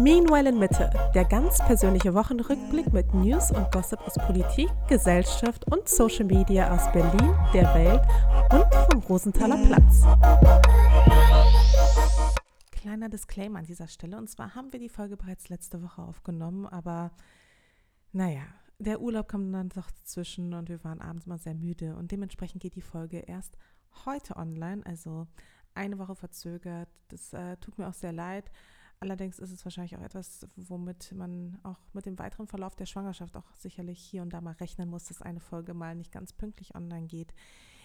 [0.00, 5.86] Meanwhile in Mitte, der ganz persönliche Wochenrückblick mit News und Gossip aus Politik, Gesellschaft und
[5.90, 8.00] Social Media aus Berlin, der Welt
[8.50, 10.04] und vom Rosenthaler Platz.
[12.70, 16.64] Kleiner Disclaimer an dieser Stelle, und zwar haben wir die Folge bereits letzte Woche aufgenommen,
[16.64, 17.10] aber
[18.12, 18.44] naja,
[18.78, 22.62] der Urlaub kam dann doch dazwischen und wir waren abends mal sehr müde und dementsprechend
[22.62, 23.58] geht die Folge erst
[24.06, 25.26] heute online, also
[25.74, 26.88] eine Woche verzögert.
[27.08, 28.50] Das äh, tut mir auch sehr leid.
[29.02, 33.34] Allerdings ist es wahrscheinlich auch etwas, womit man auch mit dem weiteren Verlauf der Schwangerschaft
[33.34, 36.74] auch sicherlich hier und da mal rechnen muss, dass eine Folge mal nicht ganz pünktlich
[36.74, 37.32] online geht.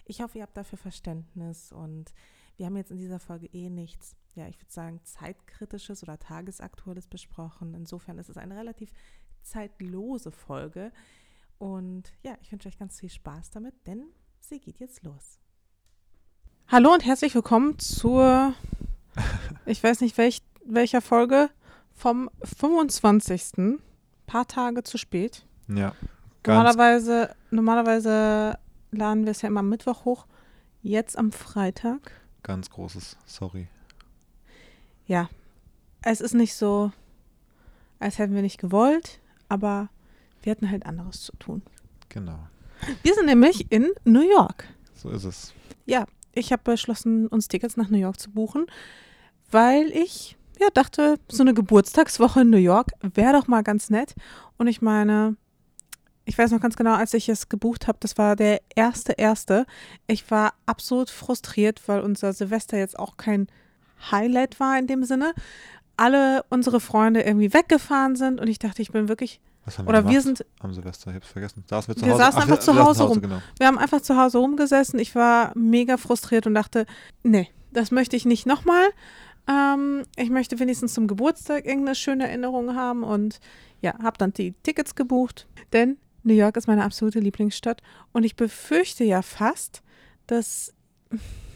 [0.04, 2.14] Ich hoffe, ihr habt dafür Verständnis und
[2.58, 7.08] wir haben jetzt in dieser Folge eh nichts, ja, ich würde sagen, zeitkritisches oder tagesaktuelles
[7.08, 7.74] besprochen.
[7.76, 8.92] Insofern ist es eine relativ
[9.42, 10.92] zeitlose Folge.
[11.58, 14.04] Und ja, ich wünsche euch ganz viel Spaß damit, denn
[14.42, 15.40] sie geht jetzt los.
[16.68, 18.54] Hallo und herzlich willkommen zur,
[19.66, 21.50] ich weiß nicht welch, welcher Folge,
[21.94, 23.80] vom 25.
[24.28, 25.46] Paar Tage zu spät.
[25.68, 25.94] Ja.
[26.46, 28.58] Normalerweise, normalerweise
[28.92, 30.26] laden wir es ja immer am Mittwoch hoch.
[30.82, 32.12] Jetzt am Freitag.
[32.44, 33.68] Ganz großes Sorry.
[35.08, 35.30] Ja,
[36.02, 36.92] es ist nicht so,
[38.00, 39.20] als hätten wir nicht gewollt,
[39.50, 39.90] aber
[40.42, 41.64] wir hatten halt anderes zu tun.
[42.10, 42.40] Genau.
[43.02, 44.66] Wir sind nämlich in New York.
[44.94, 45.54] So ist es.
[45.86, 48.68] Ja, ich habe beschlossen, uns Tickets nach New York zu buchen,
[49.50, 54.14] weil ich ja dachte, so eine Geburtstagswoche in New York wäre doch mal ganz nett.
[54.58, 55.36] Und ich meine,
[56.26, 59.66] ich weiß noch ganz genau, als ich es gebucht habe, das war der erste erste.
[60.08, 63.48] Ich war absolut frustriert, weil unser Silvester jetzt auch kein
[64.12, 65.34] Highlight war in dem Sinne.
[65.98, 70.04] Alle unsere Freunde irgendwie weggefahren sind und ich dachte, ich bin wirklich Was haben Oder
[70.04, 71.10] wir, wir gemacht sind- am Silvester?
[71.12, 71.64] Ich hab's vergessen.
[71.70, 72.24] Saßen wir zu Wir Hause?
[72.24, 73.22] saßen Ach, einfach wir- zu wir Hause rum.
[73.22, 73.42] Genau.
[73.58, 75.00] Wir haben einfach zu Hause rumgesessen.
[75.00, 76.86] Ich war mega frustriert und dachte,
[77.24, 78.86] nee, das möchte ich nicht nochmal.
[79.48, 83.40] Ähm, ich möchte wenigstens zum Geburtstag irgendeine schöne Erinnerung haben und
[83.82, 88.36] ja, habe dann die Tickets gebucht, denn New York ist meine absolute Lieblingsstadt und ich
[88.36, 89.84] befürchte ja fast,
[90.26, 90.74] dass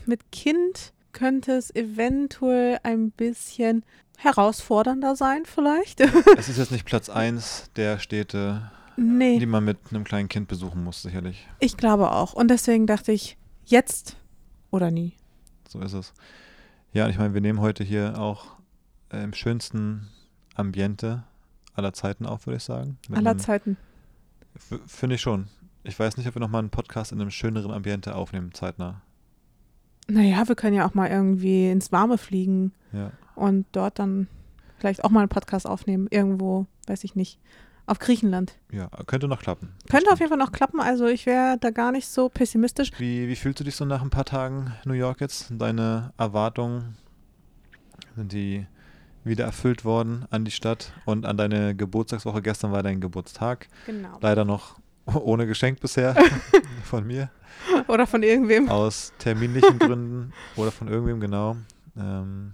[0.06, 3.84] mit Kind könnte es eventuell ein bisschen
[4.18, 6.02] herausfordernder sein vielleicht.
[6.38, 9.40] Es ist jetzt nicht Platz 1 der Städte, nee.
[9.40, 11.48] die man mit einem kleinen Kind besuchen muss, sicherlich.
[11.60, 12.34] Ich glaube auch.
[12.34, 14.18] Und deswegen dachte ich, jetzt
[14.72, 15.14] oder nie.
[15.68, 16.14] So ist es.
[16.94, 18.58] Ja, und ich meine, wir nehmen heute hier auch
[19.12, 20.08] äh, im schönsten
[20.56, 21.24] Ambiente
[21.74, 22.98] aller Zeiten auf, würde ich sagen.
[23.08, 23.78] Mit Aller einem- Zeiten.
[24.88, 25.48] Finde ich schon.
[25.84, 29.02] Ich weiß nicht, ob wir nochmal einen Podcast in einem schöneren Ambiente aufnehmen, zeitnah.
[30.08, 33.12] Naja, wir können ja auch mal irgendwie ins Warme fliegen Ja.
[33.36, 34.28] und dort dann
[34.80, 36.08] vielleicht auch mal einen Podcast aufnehmen.
[36.10, 37.40] Irgendwo, weiß ich nicht,
[37.90, 38.54] auf Griechenland.
[38.72, 39.74] Ja, könnte noch klappen.
[39.90, 40.20] Könnte auf stimmt.
[40.20, 40.80] jeden Fall noch klappen.
[40.80, 42.92] Also ich wäre da gar nicht so pessimistisch.
[42.98, 45.48] Wie, wie fühlst du dich so nach ein paar Tagen New York jetzt?
[45.50, 46.96] Deine Erwartungen,
[48.16, 48.66] sind die
[49.24, 52.42] wieder erfüllt worden an die Stadt und an deine Geburtstagswoche?
[52.42, 53.68] Gestern war dein Geburtstag.
[53.86, 54.18] Genau.
[54.22, 56.16] Leider noch ohne Geschenk bisher
[56.84, 57.32] von mir.
[57.88, 58.70] Oder von irgendwem.
[58.70, 61.58] Aus terminlichen Gründen oder von irgendwem, genau.
[61.98, 62.54] Ähm,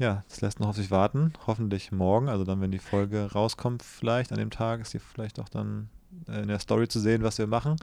[0.00, 1.32] ja, das lässt noch auf sich warten.
[1.46, 5.38] Hoffentlich morgen, also dann, wenn die Folge rauskommt, vielleicht an dem Tag, ist die vielleicht
[5.38, 5.88] auch dann
[6.28, 7.76] äh, in der Story zu sehen, was wir machen.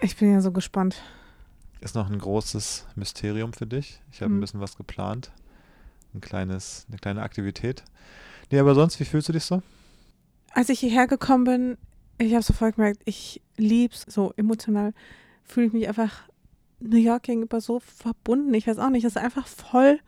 [0.00, 0.96] Ich bin ja so gespannt.
[1.80, 4.00] Ist noch ein großes Mysterium für dich.
[4.12, 4.38] Ich habe Mhm.
[4.38, 5.32] ein bisschen was geplant.
[6.14, 7.82] Ein kleines, eine kleine Aktivität.
[8.50, 9.62] Nee, aber sonst, wie fühlst du dich so?
[10.52, 11.78] Als ich hierher gekommen bin,
[12.18, 14.92] ich habe sofort gemerkt, ich lieb's so emotional.
[15.42, 16.22] Fühle ich mich einfach
[16.78, 18.54] New York gegenüber so verbunden.
[18.54, 19.98] Ich weiß auch nicht, es ist einfach voll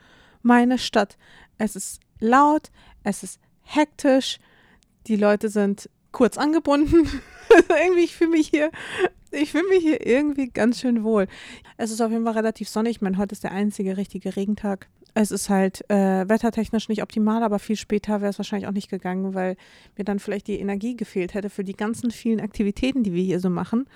[0.47, 1.19] meine Stadt.
[1.59, 2.71] Es ist laut,
[3.03, 4.39] es ist hektisch,
[5.07, 7.09] die Leute sind kurz angebunden.
[7.69, 8.71] irgendwie, ich fühle mich hier,
[9.31, 11.27] ich fühle mich hier irgendwie ganz schön wohl.
[11.77, 12.97] Es ist auf jeden Fall relativ sonnig.
[12.97, 14.89] Ich meine, heute ist der einzige richtige Regentag.
[15.15, 18.91] Es ist halt äh, wettertechnisch nicht optimal, aber viel später wäre es wahrscheinlich auch nicht
[18.91, 19.57] gegangen, weil
[19.97, 23.41] mir dann vielleicht die Energie gefehlt hätte für die ganzen vielen Aktivitäten, die wir hier
[23.41, 23.89] so machen.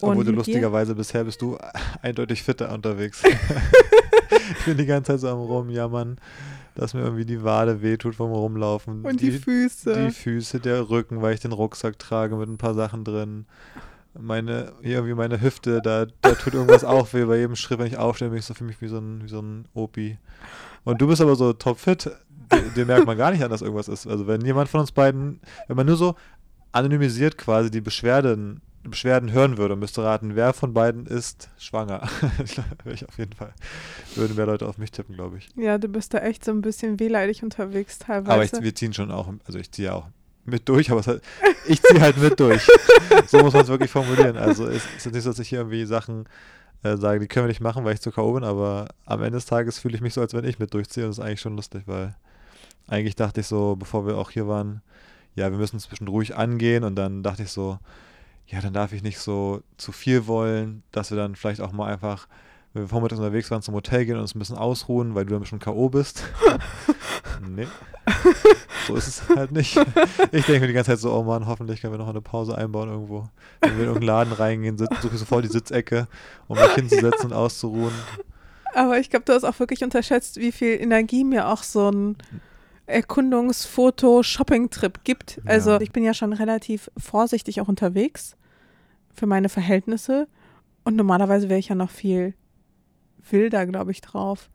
[0.00, 1.58] Obwohl Und du mit dir- lustigerweise bisher bist du
[2.02, 3.22] eindeutig fitter unterwegs.
[4.58, 6.18] ich bin die ganze Zeit so am Rumjammern,
[6.74, 9.04] dass mir irgendwie die Wade wehtut vom Rumlaufen.
[9.04, 10.06] Und die, Füße.
[10.06, 13.46] die Füße, der Rücken, weil ich den Rucksack trage mit ein paar Sachen drin.
[14.18, 17.86] Meine, hier irgendwie meine Hüfte, da, da tut irgendwas auch weh bei jedem Schritt, wenn
[17.86, 20.18] ich aufstehe, bin ich so für mich wie so ein, wie so ein Opi.
[20.84, 22.10] Und du bist aber so topfit,
[22.76, 24.06] dir merkt man gar nicht an, dass irgendwas ist.
[24.06, 26.14] Also wenn jemand von uns beiden, wenn man nur so
[26.72, 28.60] anonymisiert quasi die Beschwerden,
[28.90, 32.08] Beschwerden hören würde und müsste raten, wer von beiden ist schwanger.
[32.84, 33.52] Wäre ich auf jeden Fall.
[34.14, 35.48] Würden mehr Leute auf mich tippen, glaube ich.
[35.56, 38.32] Ja, du bist da echt so ein bisschen wehleidig unterwegs teilweise.
[38.32, 40.06] Aber ich, wir ziehen schon auch, also ich ziehe ja auch
[40.44, 41.22] mit durch, aber es hat,
[41.66, 42.66] ich ziehe halt mit durch.
[43.26, 44.36] so muss man es wirklich formulieren.
[44.36, 46.26] Also es ist nicht so, dass ich hier irgendwie Sachen
[46.82, 48.32] äh, sage, die können wir nicht machen, weil ich zu K.O.
[48.34, 51.06] bin, aber am Ende des Tages fühle ich mich so, als wenn ich mit durchziehe
[51.06, 52.14] und das ist eigentlich schon lustig, weil
[52.86, 54.82] eigentlich dachte ich so, bevor wir auch hier waren,
[55.34, 57.78] ja, wir müssen zwischendurch angehen und dann dachte ich so,
[58.46, 61.92] ja, dann darf ich nicht so zu viel wollen, dass wir dann vielleicht auch mal
[61.92, 62.28] einfach,
[62.72, 65.34] wenn wir vormittags unterwegs waren, zum Hotel gehen und uns ein bisschen ausruhen, weil du
[65.34, 65.88] dann schon K.O.
[65.88, 66.24] bist.
[67.48, 67.66] nee.
[68.86, 69.76] So ist es halt nicht.
[70.32, 72.58] Ich denke mir die ganze Zeit so, oh Mann, hoffentlich können wir noch eine Pause
[72.58, 73.28] einbauen irgendwo.
[73.60, 76.08] Wenn wir in irgendeinen Laden reingehen, suche ich sofort die Sitzecke,
[76.48, 77.92] um mich hinzusetzen und auszuruhen.
[78.74, 82.16] Aber ich glaube, du hast auch wirklich unterschätzt, wie viel Energie mir auch so ein
[82.86, 85.40] Erkundungsfoto-Shopping-Trip gibt.
[85.44, 85.80] Also ja.
[85.80, 88.36] ich bin ja schon relativ vorsichtig auch unterwegs
[89.12, 90.28] für meine Verhältnisse.
[90.84, 92.34] Und normalerweise wäre ich ja noch viel
[93.30, 94.50] wilder, glaube ich, drauf.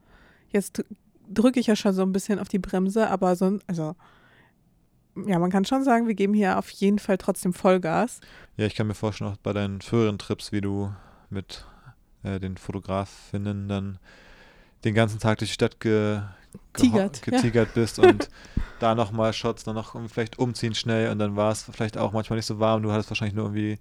[0.50, 0.84] Jetzt
[1.28, 3.96] drücke ich ja schon so ein bisschen auf die Bremse, aber so, also
[5.28, 8.20] ja, man kann schon sagen, wir geben hier auf jeden Fall trotzdem Vollgas.
[8.58, 10.94] Ja, ich kann mir vorstellen, auch bei deinen früheren Trips, wie du
[11.30, 11.66] mit
[12.24, 14.00] äh, den Fotografinnen dann
[14.84, 16.22] den ganzen Tag durch die Stadt ge
[16.74, 17.81] Tigert, getigert ja.
[17.81, 18.30] bist und
[18.80, 22.38] da nochmal Shots, dann noch vielleicht umziehen schnell und dann war es vielleicht auch manchmal
[22.38, 22.84] nicht so warm.
[22.84, 23.80] Du hattest wahrscheinlich nur irgendwie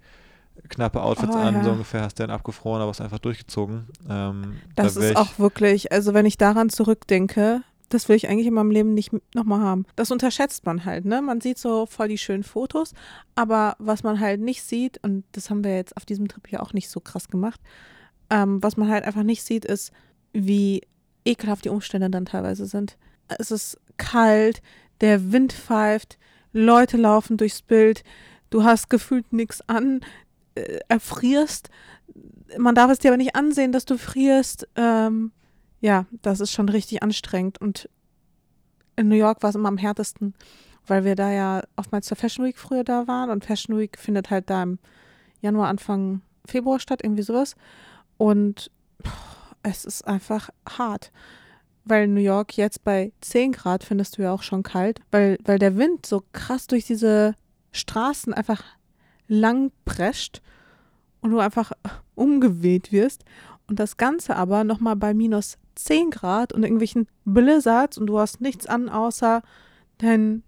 [0.67, 1.63] knappe Outfits oh, an, ja.
[1.63, 3.87] so ungefähr, hast dann abgefroren, aber es einfach durchgezogen.
[4.09, 8.47] Ähm, das da ist auch wirklich, also wenn ich daran zurückdenke, das will ich eigentlich
[8.47, 9.85] in meinem Leben nicht nochmal haben.
[9.95, 11.21] Das unterschätzt man halt, ne?
[11.21, 12.93] Man sieht so voll die schönen Fotos,
[13.35, 16.59] aber was man halt nicht sieht, und das haben wir jetzt auf diesem Trip ja
[16.59, 17.59] auch nicht so krass gemacht,
[18.29, 19.91] ähm, was man halt einfach nicht sieht, ist,
[20.33, 20.81] wie
[21.29, 22.97] ekelhaft die Umstände dann teilweise sind.
[23.27, 24.61] Es ist kalt,
[25.01, 26.17] der Wind pfeift,
[26.51, 28.03] Leute laufen durchs Bild,
[28.49, 30.01] du hast gefühlt nichts an,
[30.55, 31.69] äh, erfrierst.
[32.57, 34.67] Man darf es dir aber nicht ansehen, dass du frierst.
[34.75, 35.31] Ähm,
[35.81, 37.61] ja, das ist schon richtig anstrengend.
[37.61, 37.87] Und
[38.95, 40.33] in New York war es immer am härtesten,
[40.87, 43.29] weil wir da ja oftmals zur Fashion Week früher da waren.
[43.29, 44.79] Und Fashion Week findet halt da im
[45.41, 47.55] Januar, Anfang Februar statt, irgendwie sowas.
[48.17, 48.71] Und
[49.63, 51.11] es ist einfach hart.
[51.85, 55.59] Weil New York jetzt bei 10 Grad findest du ja auch schon kalt, weil, weil
[55.59, 57.35] der Wind so krass durch diese
[57.71, 58.63] Straßen einfach
[59.27, 60.41] lang prescht
[61.21, 61.71] und du einfach
[62.15, 63.23] umgeweht wirst.
[63.67, 68.41] Und das Ganze aber nochmal bei minus 10 Grad und irgendwelchen Blizzards und du hast
[68.41, 69.41] nichts an außer
[69.99, 70.43] deinen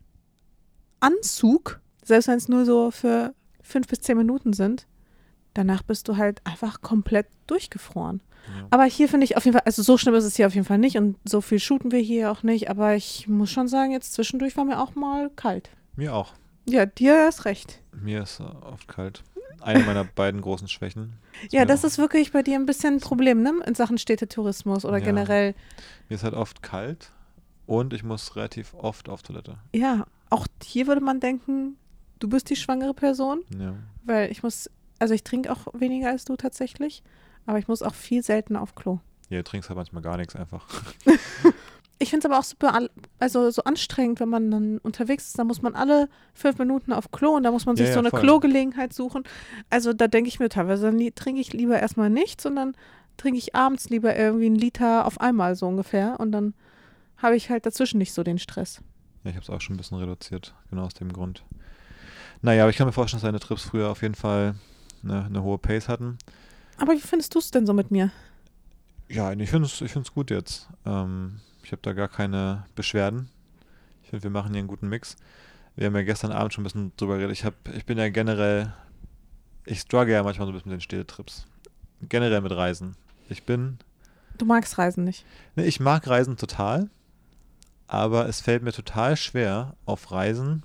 [0.99, 4.87] Anzug, selbst wenn es nur so für fünf bis zehn Minuten sind.
[5.53, 8.21] Danach bist du halt einfach komplett durchgefroren.
[8.48, 8.68] Ja.
[8.71, 10.65] Aber hier finde ich auf jeden Fall, also so schlimm ist es hier auf jeden
[10.65, 13.92] Fall nicht und so viel shooten wir hier auch nicht, aber ich muss schon sagen,
[13.92, 15.69] jetzt zwischendurch war mir auch mal kalt.
[15.95, 16.33] Mir auch.
[16.65, 17.81] Ja, dir ist recht.
[17.92, 19.24] Mir ist oft kalt.
[19.62, 21.13] Eine meiner beiden großen Schwächen.
[21.51, 23.53] ja, das ist wirklich bei dir ein bisschen ein Problem, ne?
[23.65, 25.06] In Sachen Städtetourismus oder ja.
[25.06, 25.53] generell.
[26.09, 27.12] Mir ist halt oft kalt
[27.68, 29.57] und ich muss relativ oft auf Toilette.
[29.74, 31.77] Ja, auch hier würde man denken,
[32.19, 33.42] du bist die schwangere Person.
[33.59, 33.75] Ja.
[34.03, 34.69] Weil ich muss,
[35.01, 37.03] also ich trinke auch weniger als du tatsächlich.
[37.48, 39.00] Aber ich muss auch viel seltener auf Klo.
[39.30, 40.68] Ja, du trinkst halt manchmal gar nichts einfach.
[42.00, 42.88] ich finde es aber auch super,
[43.18, 45.39] also so anstrengend, wenn man dann unterwegs ist.
[45.39, 47.94] Da muss man alle fünf Minuten auf Klo und da muss man sich ja, ja,
[47.95, 48.21] so eine voll.
[48.21, 49.24] Klogelegenheit suchen.
[49.71, 52.75] Also da denke ich mir teilweise, dann trinke ich lieber erstmal nichts und dann
[53.18, 56.53] trinke ich abends lieber irgendwie einen Liter auf einmal so ungefähr und dann
[57.18, 58.81] habe ich halt dazwischen nicht so den Stress.
[59.24, 61.44] Ja, ich habe es auch schon ein bisschen reduziert, genau aus dem Grund.
[62.44, 64.56] Naja, aber ich kann mir vorstellen, dass deine Trips früher auf jeden Fall
[65.03, 66.18] eine, eine hohe Pace hatten.
[66.77, 68.12] Aber wie findest du es denn so mit mir?
[69.07, 70.68] Ja, ich finde es ich gut jetzt.
[70.86, 73.30] Ähm, ich habe da gar keine Beschwerden.
[74.03, 75.15] Ich finde, wir machen hier einen guten Mix.
[75.75, 77.38] Wir haben ja gestern Abend schon ein bisschen drüber geredet.
[77.38, 78.74] Ich, hab, ich bin ja generell,
[79.65, 81.46] ich struggle ja manchmal so ein bisschen mit den Städtetrips.
[82.10, 82.96] Generell mit Reisen.
[83.29, 83.77] Ich bin.
[84.38, 85.25] Du magst Reisen nicht?
[85.55, 86.89] Ne, ich mag Reisen total.
[87.88, 90.63] Aber es fällt mir total schwer, auf Reisen,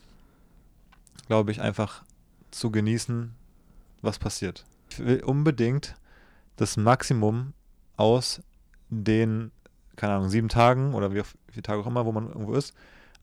[1.27, 2.05] glaube ich, einfach
[2.53, 3.35] zu genießen,
[4.07, 4.65] was passiert.
[4.91, 5.97] Ich will unbedingt
[6.57, 7.53] das Maximum
[7.97, 8.41] aus
[8.89, 9.51] den,
[9.97, 12.75] keine Ahnung, sieben Tagen oder wie viele Tage auch immer, wo man irgendwo ist,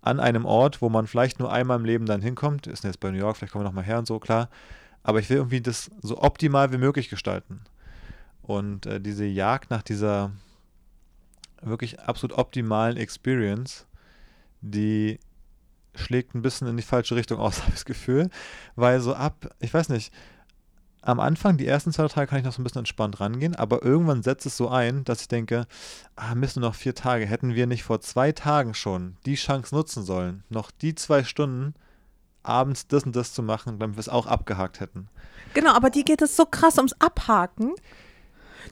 [0.02, 2.68] an einem Ort, wo man vielleicht nur einmal im Leben dann hinkommt.
[2.68, 4.50] Ist jetzt bei New York, vielleicht kommen wir nochmal her und so, klar.
[5.02, 7.62] Aber ich will irgendwie das so optimal wie möglich gestalten.
[8.42, 10.32] Und äh, diese Jagd nach dieser
[11.62, 13.88] wirklich absolut optimalen Experience,
[14.62, 15.20] die
[15.96, 18.30] schlägt ein bisschen in die falsche Richtung aus, habe ich das Gefühl.
[18.76, 20.14] Weil so ab, ich weiß nicht,
[21.06, 23.84] am Anfang, die ersten zwei Tage, kann ich noch so ein bisschen entspannt rangehen, aber
[23.84, 25.68] irgendwann setzt es so ein, dass ich denke,
[26.16, 27.26] ah, müssen noch vier Tage.
[27.26, 31.74] Hätten wir nicht vor zwei Tagen schon die Chance nutzen sollen, noch die zwei Stunden
[32.42, 35.08] abends das und das zu machen, damit wir es auch abgehakt hätten.
[35.54, 37.74] Genau, aber dir geht es so krass ums Abhaken.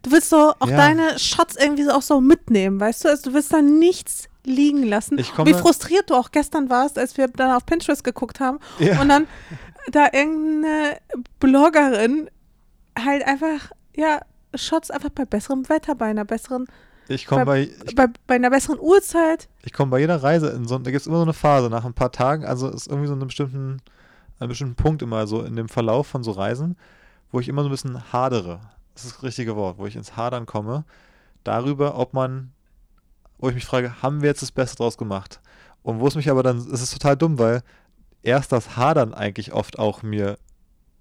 [0.02, 0.78] Du willst so auch ja.
[0.78, 3.10] deine Shots irgendwie so auch so mitnehmen, weißt du?
[3.10, 5.18] Also du willst da nichts liegen lassen.
[5.18, 9.00] Wie frustriert du auch gestern warst, als wir dann auf Pinterest geguckt haben ja.
[9.00, 9.28] und dann
[9.90, 10.98] da irgendeine
[11.40, 12.30] Bloggerin
[12.98, 14.22] halt einfach, ja,
[14.56, 16.68] Shots einfach bei besserem Wetter, bei einer besseren
[17.08, 19.48] Ich komme bei, bei, bei, einer besseren Uhrzeit.
[19.64, 21.86] ich komm bei jeder Reise in so, da gibt es immer so eine Phase nach
[21.86, 25.42] ein paar Tagen, also ist irgendwie so einen bestimmten, an einem bestimmten Punkt immer so
[25.42, 26.78] in dem Verlauf von so Reisen,
[27.32, 28.60] wo ich immer so ein bisschen hadere.
[28.94, 30.84] Das ist das richtige Wort, wo ich ins Hadern komme,
[31.44, 32.52] darüber, ob man,
[33.38, 35.40] wo ich mich frage, haben wir jetzt das Beste draus gemacht?
[35.84, 37.64] Und wo es mich aber dann, es ist total dumm, weil
[38.24, 40.38] erst das Hadern eigentlich oft auch mir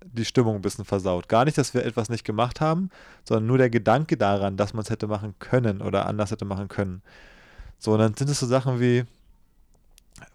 [0.04, 1.28] die Stimmung ein bisschen versaut.
[1.28, 2.90] Gar nicht, dass wir etwas nicht gemacht haben,
[3.24, 6.68] sondern nur der Gedanke daran, dass man es hätte machen können oder anders hätte machen
[6.68, 7.02] können.
[7.78, 9.04] So, und dann sind es so Sachen wie,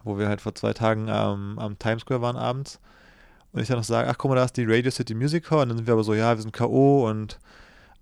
[0.03, 2.79] wo wir halt vor zwei Tagen ähm, am Times Square waren abends
[3.51, 5.61] und ich dann noch sage, ach guck mal, da ist die Radio City Music Hall
[5.63, 7.09] und dann sind wir aber so, ja, wir sind K.O.
[7.09, 7.39] und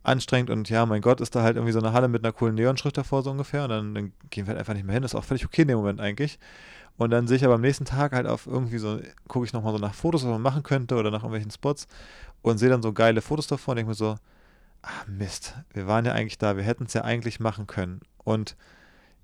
[0.03, 2.55] anstrengend und ja, mein Gott, ist da halt irgendwie so eine Halle mit einer coolen
[2.55, 5.03] Neonschrift davor so ungefähr und dann, dann gehen wir halt einfach nicht mehr hin.
[5.03, 6.39] Ist auch völlig okay in dem Moment eigentlich.
[6.97, 9.73] Und dann sehe ich aber am nächsten Tag halt auf irgendwie so, gucke ich nochmal
[9.73, 11.87] so nach Fotos, was man machen könnte oder nach irgendwelchen Spots
[12.41, 14.15] und sehe dann so geile Fotos davor und denke mir so,
[14.83, 18.01] ah Mist, wir waren ja eigentlich da, wir hätten es ja eigentlich machen können.
[18.23, 18.55] Und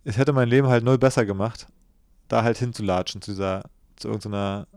[0.03, 1.67] es hätte mein Leben halt null besser gemacht,
[2.27, 3.63] da halt hinzulatschen zu dieser,
[3.97, 4.67] zu irgendeiner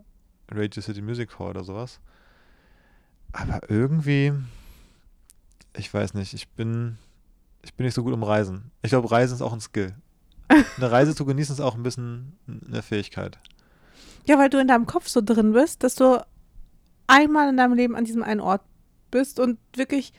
[0.51, 1.99] Radio City Music Hall oder sowas.
[3.31, 4.33] Aber irgendwie,
[5.75, 6.97] ich weiß nicht, ich bin,
[7.61, 8.71] ich bin nicht so gut im Reisen.
[8.81, 9.93] Ich glaube, Reisen ist auch ein Skill.
[10.77, 13.39] Eine Reise zu genießen ist auch ein bisschen eine Fähigkeit.
[14.25, 16.23] Ja, weil du in deinem Kopf so drin bist, dass du
[17.07, 18.61] einmal in deinem Leben an diesem einen Ort
[19.09, 20.13] bist und wirklich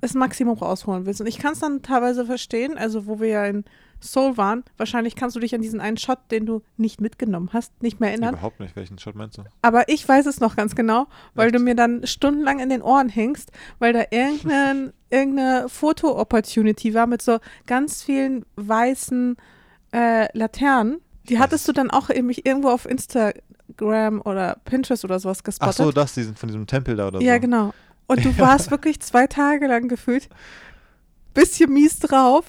[0.00, 1.20] das Maximum rausholen willst.
[1.20, 3.64] Und ich kann es dann teilweise verstehen, also wo wir ja in
[4.00, 7.72] Seoul waren, wahrscheinlich kannst du dich an diesen einen Shot, den du nicht mitgenommen hast,
[7.82, 8.34] nicht mehr erinnern.
[8.34, 9.44] Überhaupt nicht, welchen Shot meinst du?
[9.62, 11.54] Aber ich weiß es noch ganz genau, weil Echt?
[11.56, 17.22] du mir dann stundenlang in den Ohren hängst, weil da irgendein, irgendeine Foto-Opportunity war mit
[17.22, 19.36] so ganz vielen weißen
[19.92, 21.00] äh, Laternen.
[21.28, 25.76] Die hattest du dann auch irgendwie irgendwo auf Instagram oder Pinterest oder sowas Ach gespottet.
[25.76, 27.40] so, das, die sind von diesem Tempel da oder ja, so.
[27.40, 27.74] genau.
[28.06, 28.38] Und du Ja.
[28.38, 30.28] warst wirklich zwei Tage lang gefühlt
[31.32, 32.44] bisschen mies drauf,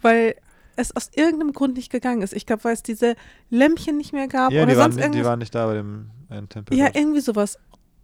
[0.00, 0.36] weil
[0.76, 2.32] es aus irgendeinem Grund nicht gegangen ist.
[2.32, 3.14] Ich glaube, weil es diese
[3.50, 5.24] Lämpchen nicht mehr gab Ja, oder die waren, sonst die irgendwas.
[5.26, 6.76] waren nicht da bei dem einen Tempel.
[6.76, 7.58] Ja, irgendwie sowas.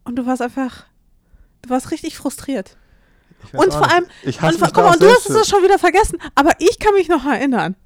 [0.04, 0.86] Und du warst einfach,
[1.62, 2.76] du warst richtig frustriert.
[3.52, 3.92] Und vor nicht.
[3.92, 6.52] allem- ich hasse Und mich guck mal, und du hast es schon wieder vergessen, aber
[6.58, 7.76] ich kann mich noch erinnern.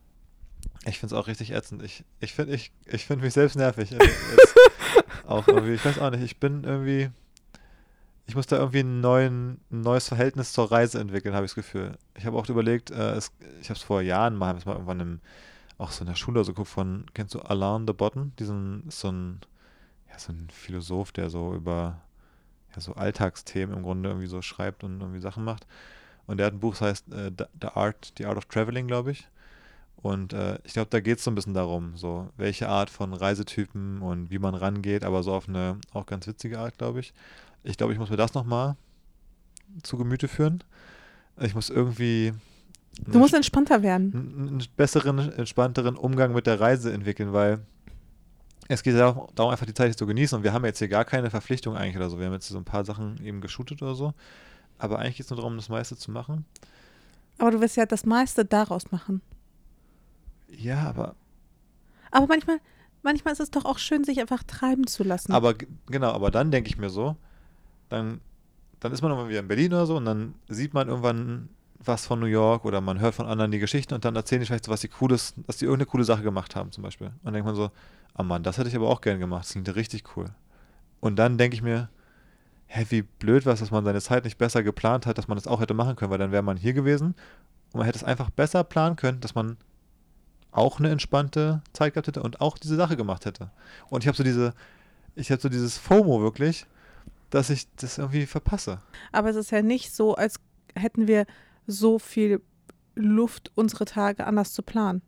[0.85, 1.83] Ich finde es auch richtig ätzend.
[1.83, 3.91] Ich, ich finde ich, ich find mich selbst nervig.
[3.91, 4.03] Jetzt
[5.27, 5.75] auch irgendwie.
[5.75, 6.23] Ich weiß auch nicht.
[6.23, 7.11] Ich bin irgendwie.
[8.33, 11.99] Ich muss da irgendwie neuen, ein neues Verhältnis zur Reise entwickeln, habe ich das Gefühl.
[12.17, 15.21] Ich habe auch überlegt, äh, es, ich habe es vor Jahren mal, mal irgendwann im,
[15.77, 18.33] auch so in der Schule so geguckt von, kennst du Alain de Botton?
[18.39, 19.41] Diesen, so ein,
[20.09, 22.01] ja, so ein Philosoph, der so über
[22.75, 25.67] ja, so Alltagsthemen im Grunde irgendwie so schreibt und irgendwie Sachen macht.
[26.27, 29.11] Und der hat ein Buch, das heißt äh, The Art, The Art of Traveling, glaube
[29.11, 29.29] ich.
[29.97, 33.13] Und äh, ich glaube, da geht es so ein bisschen darum, so welche Art von
[33.13, 37.13] Reisetypen und wie man rangeht, aber so auf eine auch ganz witzige Art, glaube ich.
[37.65, 38.77] Ich glaube, ich muss mir das nochmal
[39.83, 40.63] zu Gemüte führen.
[41.41, 42.33] Ich muss irgendwie
[43.07, 44.13] Du musst entspannter werden.
[44.15, 47.61] einen, besseren, entspannteren Umgang mit der Reise entwickeln, weil
[48.69, 50.37] es geht darum, darum, einfach die Zeit zu genießen.
[50.39, 52.19] Und wir haben jetzt hier gar keine Verpflichtung eigentlich oder so.
[52.19, 54.13] Wir haben jetzt so ein paar Sachen eben geshootet oder so.
[54.79, 56.45] Aber eigentlich geht es nur darum, das meiste zu machen.
[57.39, 59.23] Aber du wirst ja das meiste daraus machen.
[60.49, 61.15] Ja, aber,
[62.11, 62.59] Aber manchmal,
[63.03, 65.33] manchmal ist es doch auch schön, sich einfach treiben zu lassen.
[65.33, 65.55] aber
[65.87, 67.17] genau, aber dann denke ich mir so,
[67.93, 68.21] dann,
[68.81, 72.07] dann ist man irgendwann wieder in Berlin oder so und dann sieht man irgendwann was
[72.07, 74.65] von New York oder man hört von anderen die Geschichten und dann erzählen die vielleicht
[74.65, 77.09] so, was die cooles, dass die irgendeine coole Sache gemacht haben zum Beispiel.
[77.09, 77.71] Und dann denkt man so,
[78.15, 80.27] ah Mann, das hätte ich aber auch gern gemacht, das klingt richtig cool.
[81.01, 81.89] Und dann denke ich mir,
[82.67, 85.37] hä, wie blöd war es, dass man seine Zeit nicht besser geplant hat, dass man
[85.37, 87.15] das auch hätte machen können, weil dann wäre man hier gewesen
[87.73, 89.57] und man hätte es einfach besser planen können, dass man
[90.53, 93.51] auch eine entspannte Zeit gehabt hätte und auch diese Sache gemacht hätte.
[93.89, 94.55] Und ich habe so diese,
[95.15, 96.67] ich habe so dieses FOMO wirklich,
[97.33, 98.81] dass ich das irgendwie verpasse.
[99.11, 100.39] Aber es ist ja nicht so, als
[100.77, 101.27] hätten wir
[101.67, 102.43] so viel
[102.95, 105.01] Luft, unsere Tage anders zu planen.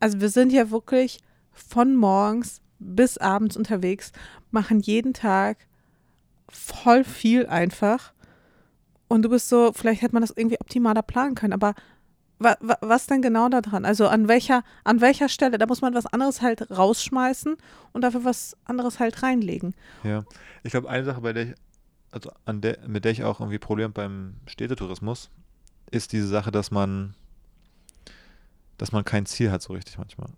[0.00, 1.20] Also wir sind ja wirklich
[1.52, 4.10] von morgens bis abends unterwegs,
[4.50, 5.68] machen jeden Tag
[6.48, 8.12] voll viel einfach.
[9.06, 11.74] Und du bist so, vielleicht hätte man das irgendwie optimaler planen können, aber
[12.42, 13.84] wa, wa, was denn genau da dran?
[13.84, 15.58] Also an welcher, an welcher Stelle?
[15.58, 17.56] Da muss man was anderes halt rausschmeißen
[17.92, 19.74] und dafür was anderes halt reinlegen.
[20.04, 20.24] Ja,
[20.62, 21.54] ich glaube, eine Sache, bei der ich,
[22.10, 25.30] also an der, mit der ich auch irgendwie Probleme beim Städtetourismus,
[25.90, 27.14] ist diese Sache, dass man,
[28.78, 30.28] dass man kein Ziel hat so richtig manchmal.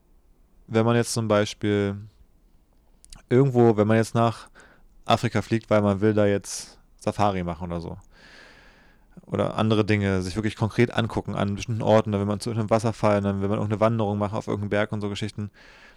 [0.66, 1.96] Wenn man jetzt zum Beispiel
[3.28, 4.48] irgendwo, wenn man jetzt nach
[5.04, 7.98] Afrika fliegt, weil man will da jetzt Safari machen oder so.
[9.26, 12.70] Oder andere Dinge, sich wirklich konkret angucken an bestimmten Orten, dann will man zu irgendeinem
[12.70, 15.50] Wasserfall, dann will man irgendeine Wanderung machen auf irgendeinem Berg und so Geschichten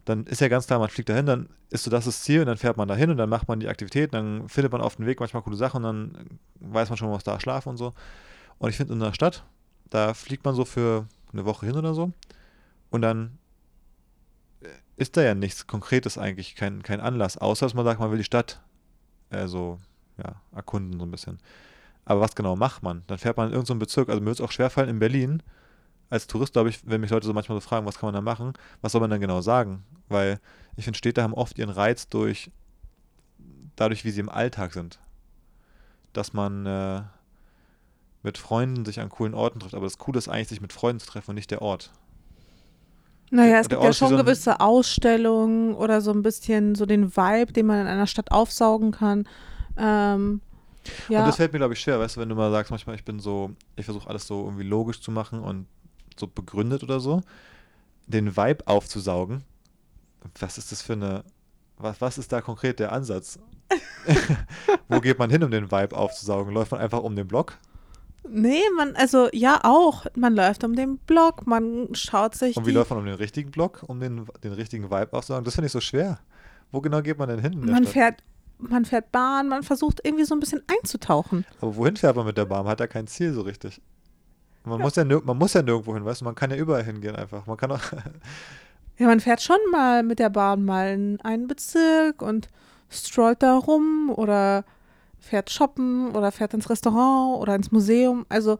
[0.07, 2.46] dann ist ja ganz klar, man fliegt dahin, dann ist so das das Ziel und
[2.46, 5.05] dann fährt man dahin und dann macht man die Aktivität, dann findet man auf dem
[5.05, 7.93] Weg manchmal coole Sachen und dann weiß man schon, was da schlafen und so.
[8.57, 9.43] Und ich finde in einer Stadt,
[9.89, 12.12] da fliegt man so für eine Woche hin oder so.
[12.89, 13.38] Und dann
[14.62, 18.10] äh, ist da ja nichts Konkretes eigentlich, kein, kein Anlass, außer dass man sagt, man
[18.10, 18.62] will die Stadt
[19.29, 19.77] äh, so
[20.17, 21.39] ja, erkunden so ein bisschen.
[22.08, 23.04] Aber was genau macht man?
[23.08, 24.08] Dann fährt man in irgendeinen so Bezirk.
[24.08, 25.44] Also mir wird es auch schwerfallen in Berlin,
[26.10, 28.22] als Tourist, glaube ich, wenn mich Leute so manchmal so fragen, was kann man da
[28.22, 29.84] machen, was soll man dann genau sagen?
[30.08, 30.40] Weil
[30.78, 32.50] ich finde, Städte haben oft ihren Reiz durch,
[33.76, 35.00] dadurch, wie sie im Alltag sind.
[36.14, 37.02] Dass man äh,
[38.24, 39.76] mit Freunden sich an coolen Orten trifft.
[39.76, 41.92] Aber das Coole ist eigentlich, sich mit Freunden zu treffen und nicht der Ort.
[43.32, 47.52] Naja, es gibt ja schon so gewisse Ausstellungen oder so ein bisschen so den Vibe,
[47.52, 49.28] den man in einer Stadt aufsaugen kann.
[49.76, 50.40] Ähm,
[51.10, 51.20] ja.
[51.20, 53.03] Und das fällt mir, glaube ich, schwer, weißt du, wenn du mal sagst, manchmal, ich
[53.03, 55.67] bin so, ich versuche alles so irgendwie logisch zu machen und
[56.17, 57.22] so begründet oder so,
[58.08, 59.44] den Vibe aufzusaugen.
[60.39, 61.24] Was ist das für eine,
[61.77, 63.39] was, was ist da konkret der Ansatz?
[64.88, 66.53] Wo geht man hin, um den Vibe aufzusaugen?
[66.53, 67.58] Läuft man einfach um den Block?
[68.29, 70.06] Nee, man, also ja auch.
[70.15, 72.58] Man läuft um den Block, man schaut sich.
[72.58, 75.46] Und wie läuft man um den richtigen Block, um den, den richtigen Vibe aufzusaugen?
[75.46, 76.20] Das finde ich so schwer.
[76.72, 77.60] Wo genau geht man denn hin?
[77.65, 78.22] Man fährt,
[78.60, 81.46] man fährt Bahn, man versucht irgendwie so ein bisschen einzutauchen.
[81.62, 82.64] Aber wohin fährt man mit der Bahn?
[82.64, 83.82] Man hat ja kein Ziel so richtig.
[84.64, 84.86] Man, ja.
[84.86, 86.26] Muss ja, man muss ja nirgendwo hin, weißt du?
[86.26, 87.46] Man kann ja überall hingehen einfach.
[87.46, 87.82] Man kann auch.
[88.98, 92.50] ja, man fährt schon mal mit der Bahn mal in einen Bezirk und
[92.90, 94.66] strollt da rum oder
[95.20, 98.26] fährt shoppen oder fährt ins Restaurant oder ins Museum.
[98.30, 98.60] Also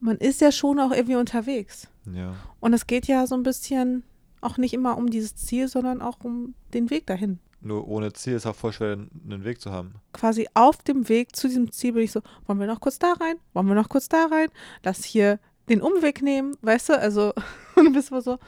[0.00, 1.88] man ist ja schon auch irgendwie unterwegs.
[2.12, 2.34] Ja.
[2.60, 4.02] Und es geht ja so ein bisschen
[4.40, 7.38] auch nicht immer um dieses Ziel, sondern auch um den Weg dahin.
[7.64, 9.94] Nur ohne Ziel ist auch voll schwer, einen Weg zu haben.
[10.12, 13.14] Quasi auf dem Weg zu diesem Ziel bin ich so, wollen wir noch kurz da
[13.14, 13.36] rein?
[13.54, 14.48] Wollen wir noch kurz da rein?
[14.82, 15.40] Lass hier
[15.70, 16.98] den Umweg nehmen, weißt du?
[16.98, 17.32] Also,
[17.74, 18.38] und du bist so,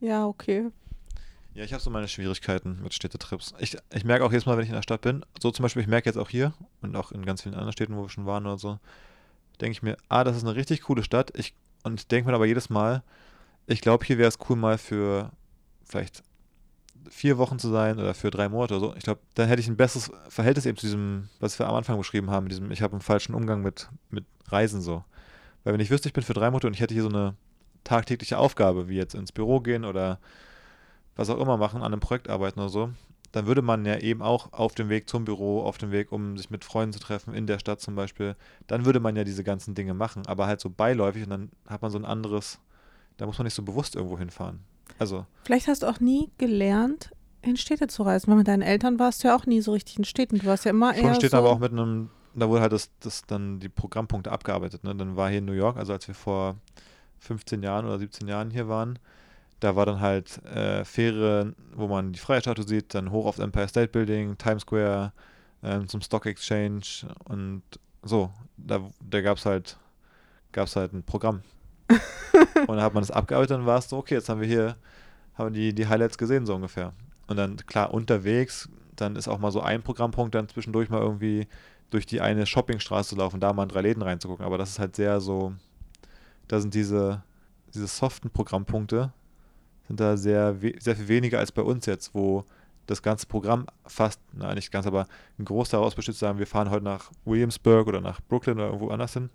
[0.00, 0.68] ja, okay.
[1.54, 3.54] Ja, ich habe so meine Schwierigkeiten mit Städtetrips.
[3.60, 5.82] Ich, ich merke auch jedes Mal, wenn ich in der Stadt bin, so zum Beispiel,
[5.82, 8.26] ich merke jetzt auch hier und auch in ganz vielen anderen Städten, wo wir schon
[8.26, 8.80] waren oder so,
[9.60, 11.30] denke ich mir, ah, das ist eine richtig coole Stadt.
[11.38, 13.04] Ich, und ich denke mir aber jedes Mal,
[13.68, 15.30] ich glaube, hier wäre es cool mal für
[15.84, 16.24] vielleicht
[17.10, 19.68] vier Wochen zu sein oder für drei Monate oder so, ich glaube, dann hätte ich
[19.68, 22.92] ein besseres Verhältnis eben zu diesem, was wir am Anfang beschrieben haben, diesem, ich habe
[22.92, 25.04] einen falschen Umgang mit, mit Reisen so.
[25.62, 27.34] Weil wenn ich wüsste, ich bin für drei Monate und ich hätte hier so eine
[27.84, 30.18] tagtägliche Aufgabe, wie jetzt ins Büro gehen oder
[31.16, 32.90] was auch immer machen, an einem Projekt arbeiten oder so,
[33.32, 36.36] dann würde man ja eben auch auf dem Weg zum Büro, auf dem Weg, um
[36.38, 39.42] sich mit Freunden zu treffen, in der Stadt zum Beispiel, dann würde man ja diese
[39.42, 42.60] ganzen Dinge machen, aber halt so beiläufig und dann hat man so ein anderes,
[43.16, 44.60] da muss man nicht so bewusst irgendwo hinfahren.
[44.98, 45.26] Also.
[45.44, 47.10] Vielleicht hast du auch nie gelernt,
[47.42, 49.98] in Städte zu reisen, weil mit deinen Eltern warst du ja auch nie so richtig
[49.98, 50.38] in Städten.
[50.38, 51.14] Du warst ja immer Schon eher.
[51.14, 54.84] Städte, so aber auch mit einem, da wurde halt das, das dann die Programmpunkte abgearbeitet.
[54.84, 54.94] Ne?
[54.94, 56.56] Dann war hier in New York, also als wir vor
[57.18, 58.98] 15 Jahren oder 17 Jahren hier waren,
[59.60, 63.68] da war dann halt äh, Fähre, wo man die Freiheitsstatue sieht, dann hoch aufs Empire
[63.68, 65.12] State Building, Times Square,
[65.62, 66.82] ähm, zum Stock Exchange
[67.24, 67.62] und
[68.02, 68.30] so.
[68.56, 69.78] Da, da gab es halt,
[70.52, 71.42] gab's halt ein Programm.
[72.66, 74.76] und dann hat man das abgearbeitet und war es so, okay, jetzt haben wir hier,
[75.34, 76.92] haben die, die Highlights gesehen, so ungefähr.
[77.26, 81.46] Und dann, klar, unterwegs, dann ist auch mal so ein Programmpunkt, dann zwischendurch mal irgendwie
[81.90, 84.44] durch die eine Shoppingstraße zu laufen, da mal in drei Läden reinzugucken.
[84.44, 85.52] Aber das ist halt sehr so,
[86.48, 87.22] da sind diese,
[87.72, 89.12] diese soften Programmpunkte,
[89.86, 92.44] sind da sehr, sehr viel weniger als bei uns jetzt, wo
[92.86, 95.06] das ganze Programm fast, nein, nicht ganz, aber
[95.38, 98.66] ein Großteil daraus besteht, zu sagen, wir fahren heute nach Williamsburg oder nach Brooklyn oder
[98.66, 99.30] irgendwo anders hin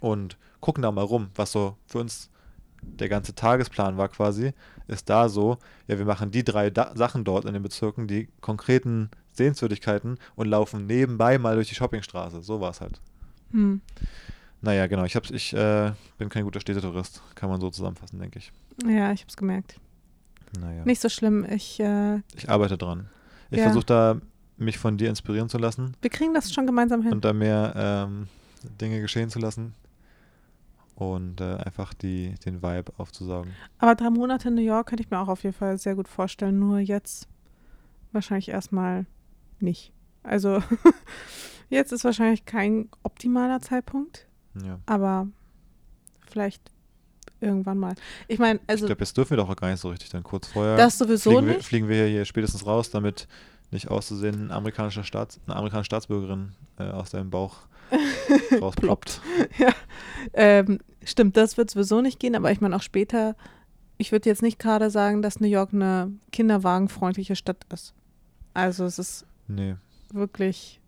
[0.00, 2.30] und gucken da mal rum, was so für uns
[2.82, 4.52] der ganze Tagesplan war quasi,
[4.88, 8.28] ist da so, ja, wir machen die drei da Sachen dort in den Bezirken, die
[8.40, 12.42] konkreten Sehenswürdigkeiten und laufen nebenbei mal durch die Shoppingstraße.
[12.42, 13.00] So war es halt.
[13.52, 13.80] Hm.
[14.62, 15.04] Naja, genau.
[15.04, 18.52] Ich, hab's, ich äh, bin kein guter Städtetourist, kann man so zusammenfassen, denke ich.
[18.84, 19.76] Ja, ich habe es gemerkt.
[20.58, 20.84] Naja.
[20.84, 21.46] Nicht so schlimm.
[21.48, 23.08] Ich, äh, ich arbeite dran.
[23.50, 23.64] Ich ja.
[23.64, 24.20] versuche da,
[24.56, 25.96] mich von dir inspirieren zu lassen.
[26.02, 27.12] Wir kriegen das schon gemeinsam hin.
[27.12, 28.28] Und da mehr ähm,
[28.80, 29.74] Dinge geschehen zu lassen.
[31.00, 33.52] Und äh, einfach die, den Vibe aufzusaugen.
[33.78, 36.08] Aber drei Monate in New York könnte ich mir auch auf jeden Fall sehr gut
[36.08, 36.58] vorstellen.
[36.58, 37.26] Nur jetzt
[38.12, 39.06] wahrscheinlich erstmal
[39.60, 39.94] nicht.
[40.22, 40.62] Also
[41.70, 44.26] jetzt ist wahrscheinlich kein optimaler Zeitpunkt.
[44.62, 44.78] Ja.
[44.84, 45.28] Aber
[46.28, 46.70] vielleicht
[47.40, 47.94] irgendwann mal.
[48.28, 48.84] Ich meine, also.
[48.84, 50.76] Ich glaube, jetzt dürfen wir doch auch gar nicht so richtig dann kurz vorher.
[50.76, 51.56] Das sowieso fliegen nicht.
[51.56, 53.26] Wir, fliegen wir hier spätestens raus, damit
[53.70, 57.68] nicht auszusehen eine amerikanische, Staats, eine amerikanische Staatsbürgerin äh, aus deinem Bauch
[58.60, 59.20] rausploppt.
[59.58, 59.72] ja,
[60.34, 63.36] ähm, stimmt, das wird sowieso nicht gehen, aber ich meine auch später,
[63.98, 67.94] ich würde jetzt nicht gerade sagen, dass New York eine kinderwagenfreundliche Stadt ist.
[68.54, 69.76] Also es ist nee.
[70.12, 70.80] wirklich.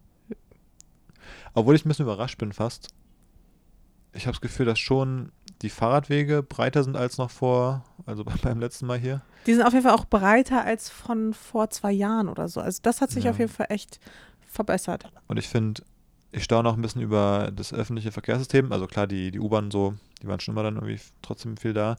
[1.55, 2.89] Obwohl ich ein bisschen überrascht bin fast.
[4.15, 8.61] Ich habe das Gefühl, dass schon die Fahrradwege breiter sind als noch vor, also beim
[8.61, 9.23] letzten Mal hier.
[9.47, 12.61] Die sind auf jeden Fall auch breiter als von vor zwei Jahren oder so.
[12.61, 13.31] Also das hat sich Ja.
[13.31, 14.01] auf jeden Fall echt
[14.41, 15.11] verbessert.
[15.29, 15.83] Und ich finde,
[16.33, 18.73] ich staune auch ein bisschen über das öffentliche Verkehrssystem.
[18.73, 21.97] Also klar, die, die U-Bahn so, die waren schon immer dann irgendwie trotzdem viel da.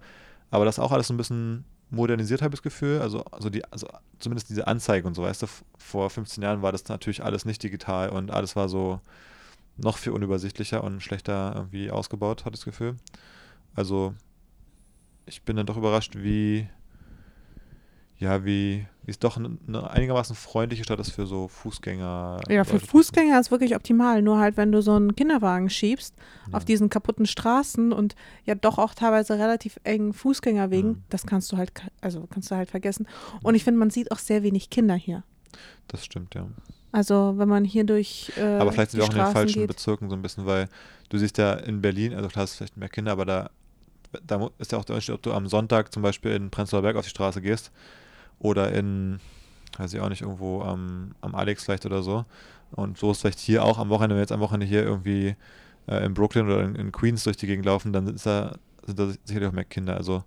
[0.50, 3.00] Aber das auch alles so ein bisschen modernisiert, habe ich das Gefühl.
[3.00, 3.88] Also, also, die, also
[4.20, 7.62] zumindest diese Anzeige und so, weißt du, vor 15 Jahren war das natürlich alles nicht
[7.62, 9.00] digital und alles war so
[9.78, 12.96] noch viel unübersichtlicher und schlechter irgendwie ausgebaut, hatte ich das Gefühl.
[13.76, 14.16] Also
[15.26, 16.68] ich bin dann doch überrascht, wie
[18.24, 22.40] ja, wie, wie es doch eine, eine einigermaßen freundliche Stadt ist für so Fußgänger.
[22.50, 22.80] Ja, für.
[22.80, 24.22] Fußgänger ist wirklich optimal.
[24.22, 26.16] Nur halt, wenn du so einen Kinderwagen schiebst
[26.50, 26.58] Ja.
[26.58, 31.04] auf diesen kaputten Straßen und ja doch auch teilweise relativ engen Fußgängerwegen, Mhm.
[31.10, 33.08] das kannst du halt, also kannst du halt vergessen.
[33.44, 35.24] Und ich finde, man sieht auch sehr wenig Kinder hier.
[35.90, 36.48] Das stimmt, ja.
[36.94, 39.68] Also wenn man hier durch äh, aber vielleicht sind wir auch in den falschen geht.
[39.68, 40.70] Bezirken so ein bisschen, weil
[41.10, 43.50] du siehst ja in Berlin, also klar, es ist vielleicht mehr Kinder, aber da,
[44.26, 46.96] da ist ja auch der Unterschied, ob du am Sonntag zum Beispiel in Prenzlauer Berg
[46.96, 47.72] auf die Straße gehst
[48.44, 49.20] oder in,
[49.78, 52.26] weiß ich auch nicht, irgendwo am, am Alex vielleicht oder so.
[52.72, 55.36] Und so ist vielleicht hier auch am Wochenende, wenn wir jetzt am Wochenende hier irgendwie
[55.88, 59.00] äh, in Brooklyn oder in, in Queens durch die Gegend laufen, dann ist da, sind
[59.00, 59.96] da sicherlich auch mehr Kinder.
[59.96, 60.24] Also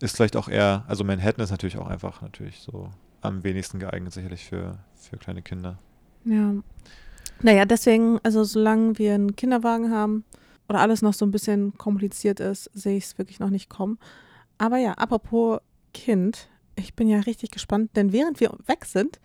[0.00, 2.90] ist vielleicht auch eher, also Manhattan ist natürlich auch einfach natürlich so
[3.20, 5.78] am wenigsten geeignet sicherlich für, für kleine Kinder.
[6.24, 6.54] Ja.
[7.40, 10.24] Naja, deswegen, also solange wir einen Kinderwagen haben
[10.68, 13.98] oder alles noch so ein bisschen kompliziert ist, sehe ich es wirklich noch nicht kommen.
[14.58, 15.60] Aber ja, apropos
[15.92, 19.20] Kind, ich bin ja richtig gespannt, denn während wir weg sind,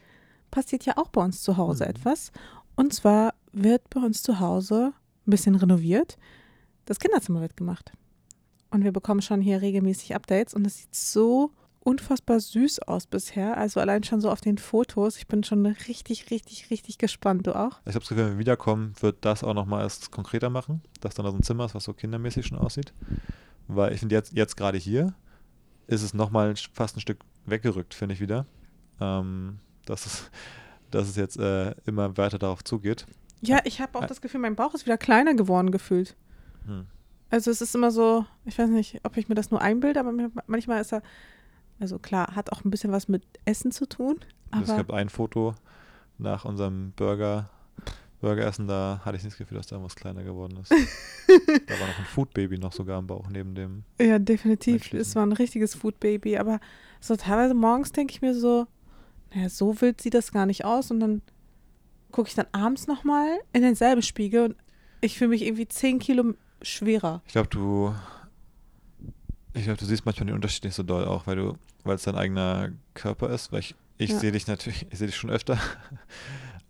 [0.52, 1.90] passiert ja auch bei uns zu Hause Mhm.
[1.92, 2.32] etwas.
[2.76, 4.94] Und zwar wird bei uns zu Hause
[5.28, 6.18] ein bisschen renoviert.
[6.86, 7.92] Das Kinderzimmer wird gemacht.
[8.72, 13.58] Und wir bekommen schon hier regelmäßig Updates und es sieht so unfassbar süß aus bisher.
[13.58, 15.18] Also allein schon so auf den Fotos.
[15.18, 17.48] Ich bin schon richtig, richtig, richtig gespannt.
[17.48, 17.80] Du auch?
[17.86, 21.16] Ich habe das Gefühl, wenn wir wiederkommen, wird das auch nochmal erst konkreter machen, dass
[21.16, 22.94] dann da so ein Zimmer ist, was so kindermäßig schon aussieht.
[23.68, 25.14] Weil ich finde jetzt, jetzt gerade hier
[25.88, 28.46] ist es nochmal fast ein Stück weggerückt, finde ich wieder.
[29.00, 30.32] Ähm, dass, es,
[30.92, 33.06] dass es jetzt äh, immer weiter darauf zugeht.
[33.42, 36.16] Ja, ich habe auch das Gefühl, mein Bauch ist wieder kleiner geworden gefühlt.
[36.66, 36.88] Hm.
[37.30, 40.12] Also es ist immer so, ich weiß nicht, ob ich mir das nur einbilde, aber
[40.48, 41.04] manchmal ist er,
[41.80, 44.20] also klar, hat auch ein bisschen was mit Essen zu tun.
[44.62, 45.54] Es gab ein Foto
[46.18, 47.50] nach unserem Burger,
[48.22, 50.72] Burgeressen, da hatte ich nicht das Gefühl, dass da was kleiner geworden ist.
[51.68, 53.84] da war noch ein Foodbaby noch sogar am Bauch neben dem.
[54.00, 54.94] ja, definitiv.
[54.94, 56.38] Es war ein richtiges Food-Baby.
[56.38, 56.60] Aber
[57.00, 58.68] so teilweise morgens denke ich mir so,
[59.34, 60.92] naja, so wild sieht das gar nicht aus.
[60.92, 61.22] Und dann
[62.12, 64.56] gucke ich dann abends nochmal in denselben Spiegel und
[65.02, 67.22] ich fühle mich irgendwie 10 Kilo schwerer.
[67.26, 67.94] Ich glaube, du.
[69.54, 72.04] Ich glaube, du siehst manchmal den Unterschied nicht so doll auch, weil du, weil es
[72.04, 73.52] dein eigener Körper ist.
[73.54, 74.20] Weil ich, ich Ja.
[74.20, 75.58] sehe dich natürlich, ich sehe dich schon öfter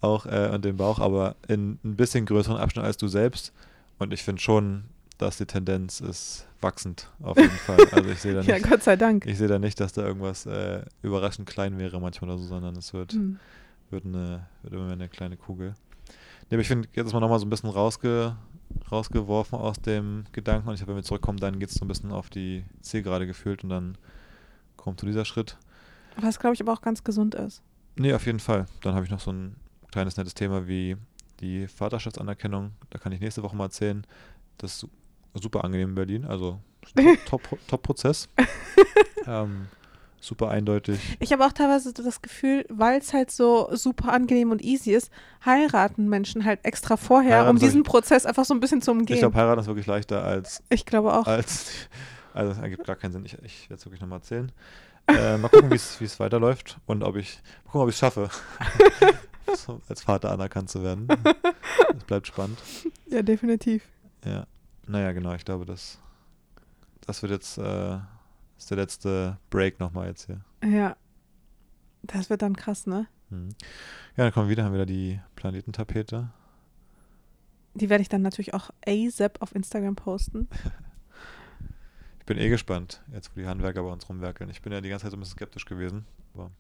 [0.02, 3.52] auch äh, und den Bauch, aber in ein bisschen größeren Abstand als du selbst.
[3.98, 4.84] Und ich finde schon,
[5.18, 7.78] dass die Tendenz ist wachsend auf jeden Fall.
[7.92, 9.26] Also ich sehe da Ja, nicht, Gott sei Dank.
[9.26, 12.76] ich sehe da nicht, dass da irgendwas äh, überraschend klein wäre manchmal oder so, sondern
[12.78, 13.40] es wird, Hm.
[13.90, 15.74] wird, eine, wird immer mehr eine kleine Kugel.
[16.50, 18.36] Nee, aber ich finde, jetzt ist man nochmal so ein bisschen rausge,
[18.92, 21.88] rausgeworfen aus dem Gedanken und ich glaube, wenn wir zurückkommen, dann geht es so ein
[21.88, 23.98] bisschen auf die Zielgerade gefühlt und dann
[24.78, 25.58] kommt so dieser Schritt.
[26.22, 27.62] Was, glaube ich, aber auch ganz gesund ist.
[27.98, 28.66] Nee, auf jeden Fall.
[28.82, 29.56] Dann habe ich noch so ein
[29.92, 30.98] kleines nettes Thema wie
[31.40, 32.72] die Vaterschaftsanerkennung.
[32.90, 34.06] Da kann ich nächste Woche mal erzählen.
[34.58, 34.90] Das ist su-
[35.36, 36.26] super angenehm in Berlin.
[36.26, 36.60] Also
[37.28, 37.88] top, top
[39.28, 39.68] ähm,
[40.20, 41.00] super eindeutig.
[41.20, 45.12] Ich habe auch teilweise das Gefühl, weil es halt so super angenehm und easy ist,
[45.46, 48.92] heiraten Menschen halt extra vorher, Heiraten um diesen ich- Prozess einfach so ein bisschen zu
[48.92, 49.16] umgehen.
[49.16, 51.26] Ich glaube, heiraten ist wirklich leichter als Ich glaube auch.
[51.28, 51.72] als.
[52.32, 53.26] Also, das ergibt gar keinen Sinn.
[53.26, 54.52] Ich, ich werde es wirklich nochmal erzählen.
[55.08, 57.40] Äh, mal gucken, wie es weiterläuft und ob ich.
[57.66, 58.30] Mal gucken, ob ich es schaffe,
[59.88, 61.08] als Vater anerkannt zu werden.
[61.98, 62.60] Es bleibt spannend.
[63.08, 63.84] Ja, definitiv.
[64.24, 64.46] Ja.
[64.88, 65.34] Naja, genau.
[65.34, 66.00] Ich glaube, das,
[67.02, 67.58] das wird jetzt.
[67.58, 67.98] Äh,
[68.60, 70.42] ist der letzte Break nochmal jetzt hier.
[70.64, 70.96] Ja.
[72.04, 73.08] Das wird dann krass, ne?
[73.30, 73.50] Hm.
[74.18, 76.30] Ja, dann kommen wir wieder, haben wir wieder die Planetentapete.
[77.74, 80.48] Die werde ich dann natürlich auch ASAP auf Instagram posten.
[82.20, 84.52] Ich bin eh gespannt, jetzt wo die Handwerker bei uns rumwerkeln.
[84.52, 86.06] Ich bin ja die ganze Zeit so ein bisschen skeptisch gewesen.
[86.36, 86.52] Aber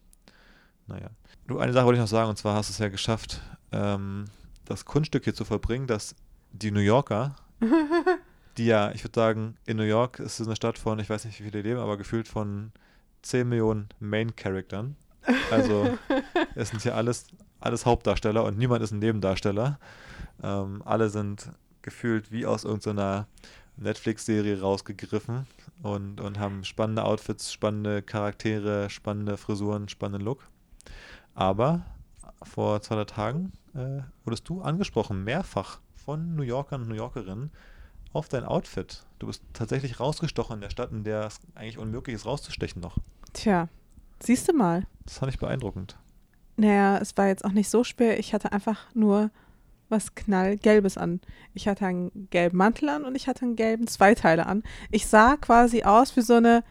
[0.89, 1.09] naja.
[1.47, 4.25] Du, eine Sache wollte ich noch sagen, und zwar hast du es ja geschafft, ähm,
[4.65, 6.15] das Kunststück hier zu vollbringen, dass
[6.51, 7.35] die New Yorker,
[8.57, 11.25] die ja, ich würde sagen, in New York ist es eine Stadt von, ich weiß
[11.25, 12.71] nicht, wie viele leben, aber gefühlt von
[13.21, 14.95] 10 Millionen Main-Charaktern.
[15.51, 15.97] Also
[16.55, 17.27] es sind hier alles,
[17.59, 19.79] alles Hauptdarsteller und niemand ist ein Nebendarsteller.
[20.41, 23.27] Ähm, alle sind gefühlt wie aus irgendeiner
[23.77, 25.47] Netflix-Serie rausgegriffen
[25.81, 30.43] und, und haben spannende Outfits, spannende Charaktere, spannende Frisuren, spannenden Look.
[31.39, 31.85] Aber
[32.43, 37.49] vor zwei drei Tagen äh, wurdest du angesprochen, mehrfach von New Yorkern und New Yorkerinnen
[38.11, 39.03] auf dein Outfit.
[39.19, 42.97] Du bist tatsächlich rausgestochen in der Stadt, in der es eigentlich unmöglich ist, rauszustechen noch.
[43.31, 43.69] Tja,
[44.21, 44.85] siehst du mal.
[45.05, 45.97] Das fand ich beeindruckend.
[46.57, 48.19] Naja, es war jetzt auch nicht so schwer.
[48.19, 49.31] Ich hatte einfach nur
[49.87, 51.21] was knallgelbes an.
[51.53, 54.61] Ich hatte einen gelben Mantel an und ich hatte einen gelben Zweiteiler an.
[54.91, 56.65] Ich sah quasi aus wie so eine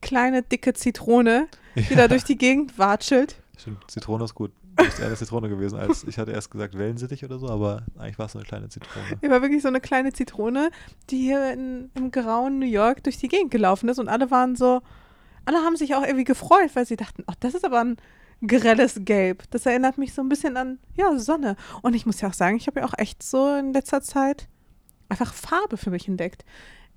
[0.00, 3.43] kleine, dicke Zitrone, die da durch die Gegend watschelt.
[3.58, 4.52] Stimmt, Zitrone ist gut.
[4.76, 7.84] Du bist eher eine Zitrone gewesen, als ich hatte erst gesagt Wellensittich oder so, aber
[7.96, 9.18] eigentlich war es so eine kleine Zitrone.
[9.20, 10.70] Ich war wirklich so eine kleine Zitrone,
[11.10, 14.56] die hier in, im grauen New York durch die Gegend gelaufen ist und alle waren
[14.56, 14.82] so,
[15.44, 17.96] alle haben sich auch irgendwie gefreut, weil sie dachten, oh, das ist aber ein
[18.46, 19.44] grelles Gelb.
[19.50, 21.56] Das erinnert mich so ein bisschen an, ja, Sonne.
[21.82, 24.48] Und ich muss ja auch sagen, ich habe ja auch echt so in letzter Zeit
[25.08, 26.44] einfach Farbe für mich entdeckt.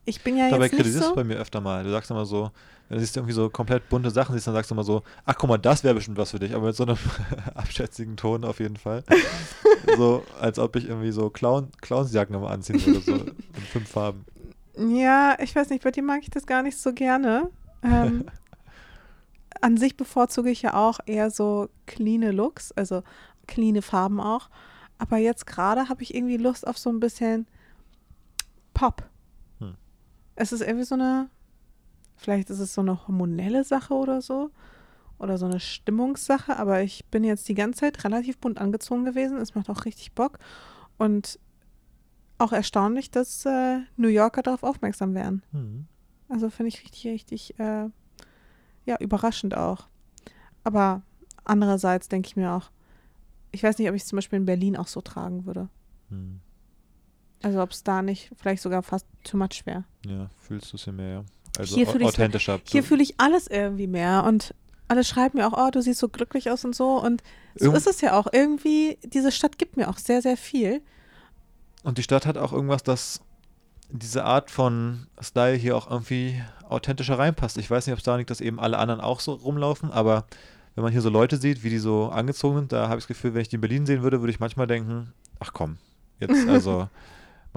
[0.08, 1.10] Ich bin ja Dabei jetzt nicht kritisierst so.
[1.10, 1.84] du bei mir öfter mal.
[1.84, 2.50] Du sagst immer so,
[2.88, 5.36] wenn du siehst irgendwie so komplett bunte Sachen siehst, dann sagst du immer so, ach
[5.38, 6.98] guck mal, das wäre bestimmt was für dich, aber mit so einem
[7.56, 9.04] abschätzigen Ton auf jeden Fall.
[9.98, 14.24] so, als ob ich irgendwie so Clown, Clownsjacken immer anziehen würde, so in fünf Farben.
[14.78, 17.50] Ja, ich weiß nicht, bei dir mag ich das gar nicht so gerne.
[17.84, 18.28] Ähm,
[19.62, 23.04] an sich bevorzuge ich ja auch eher so cleane Looks, also
[23.46, 24.50] cleane Farben auch.
[25.00, 27.46] Aber jetzt gerade habe ich irgendwie Lust auf so ein bisschen
[28.74, 29.04] Pop.
[30.38, 31.30] Es ist irgendwie so eine,
[32.16, 34.52] vielleicht ist es so eine hormonelle Sache oder so.
[35.20, 39.40] Oder so eine Stimmungssache, aber ich bin jetzt die ganze Zeit relativ bunt angezogen gewesen.
[39.40, 40.38] Es macht auch richtig Bock.
[41.00, 41.40] Und
[42.38, 45.42] auch erstaunlich, dass äh, New Yorker darauf aufmerksam werden.
[45.52, 45.88] Hm.
[46.30, 47.90] Also finde ich richtig, richtig, äh,
[48.86, 49.88] ja, überraschend auch.
[50.64, 51.02] Aber
[51.44, 52.70] andererseits denke ich mir auch,
[53.52, 55.70] ich weiß nicht, ob ich es zum Beispiel in Berlin auch so tragen würde.
[56.10, 56.42] Hm.
[57.44, 59.84] Also ob es da nicht vielleicht sogar fast too much wäre.
[60.06, 61.24] Ja, fühlst du es ja mehr, ja.
[61.58, 62.60] Also Hier authentischer.
[62.66, 64.54] Hier fühle ich alles irgendwie mehr und
[64.88, 67.02] alle schreiben mir auch, oh, du siehst so glücklich aus und so.
[67.02, 67.22] Und
[67.56, 68.28] so Irgend- ist es ja auch.
[68.32, 70.82] Irgendwie, diese Stadt gibt mir auch sehr, sehr viel.
[71.84, 73.22] Und die Stadt hat auch irgendwas, das
[73.90, 77.58] diese Art von Style hier auch irgendwie authentischer reinpasst.
[77.58, 80.26] Ich weiß nicht, ob es daran liegt, dass eben alle anderen auch so rumlaufen, aber
[80.76, 83.08] wenn man hier so Leute sieht, wie die so angezogen sind, da habe ich das
[83.08, 85.78] Gefühl, wenn ich die in Berlin sehen würde, würde ich manchmal denken, ach komm,
[86.20, 86.90] jetzt also,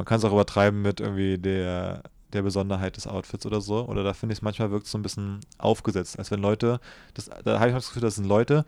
[0.00, 3.86] man kann es auch übertreiben mit irgendwie der, der Besonderheit des Outfits oder so.
[3.86, 6.80] Oder da finde ich es manchmal wirkt so ein bisschen aufgesetzt, als wenn Leute,
[7.12, 8.64] das, da habe ich das Gefühl, das sind Leute,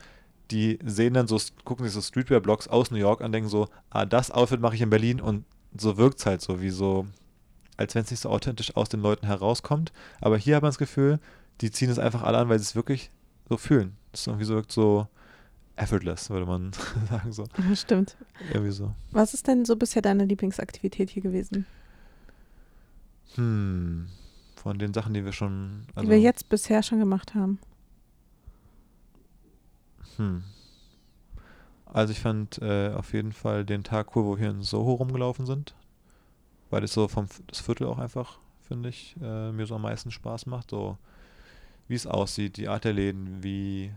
[0.50, 4.04] die sehen dann so, gucken sich so Streetwear-Blogs aus New York an, denken so, ah,
[4.04, 7.06] das Outfit mache ich in Berlin und so wirkt es halt so, wie so,
[7.78, 9.90] als wenn es nicht so authentisch aus den Leuten herauskommt.
[10.20, 11.18] Aber hier hat man das Gefühl,
[11.62, 13.10] die ziehen es einfach alle an, weil sie es wirklich
[13.48, 13.96] so fühlen.
[14.10, 15.08] Das ist irgendwie so, wirkt so
[15.76, 16.72] effortless, würde man
[17.08, 17.44] sagen, so.
[17.74, 18.16] Stimmt.
[18.52, 18.94] Irgendwie so.
[19.10, 21.66] Was ist denn so bisher deine Lieblingsaktivität hier gewesen?
[23.34, 24.08] Hm.
[24.56, 25.86] Von den Sachen, die wir schon.
[25.94, 27.58] Also, die wir jetzt bisher schon gemacht haben.
[30.16, 30.44] Hm.
[31.86, 35.46] Also ich fand äh, auf jeden Fall den Tag cool, wo wir in Soho rumgelaufen
[35.46, 35.74] sind.
[36.70, 40.10] Weil es so vom das Viertel auch einfach, finde ich, äh, mir so am meisten
[40.10, 40.70] Spaß macht.
[40.70, 40.96] So
[41.88, 43.92] wie es aussieht, die Art der Läden, wie,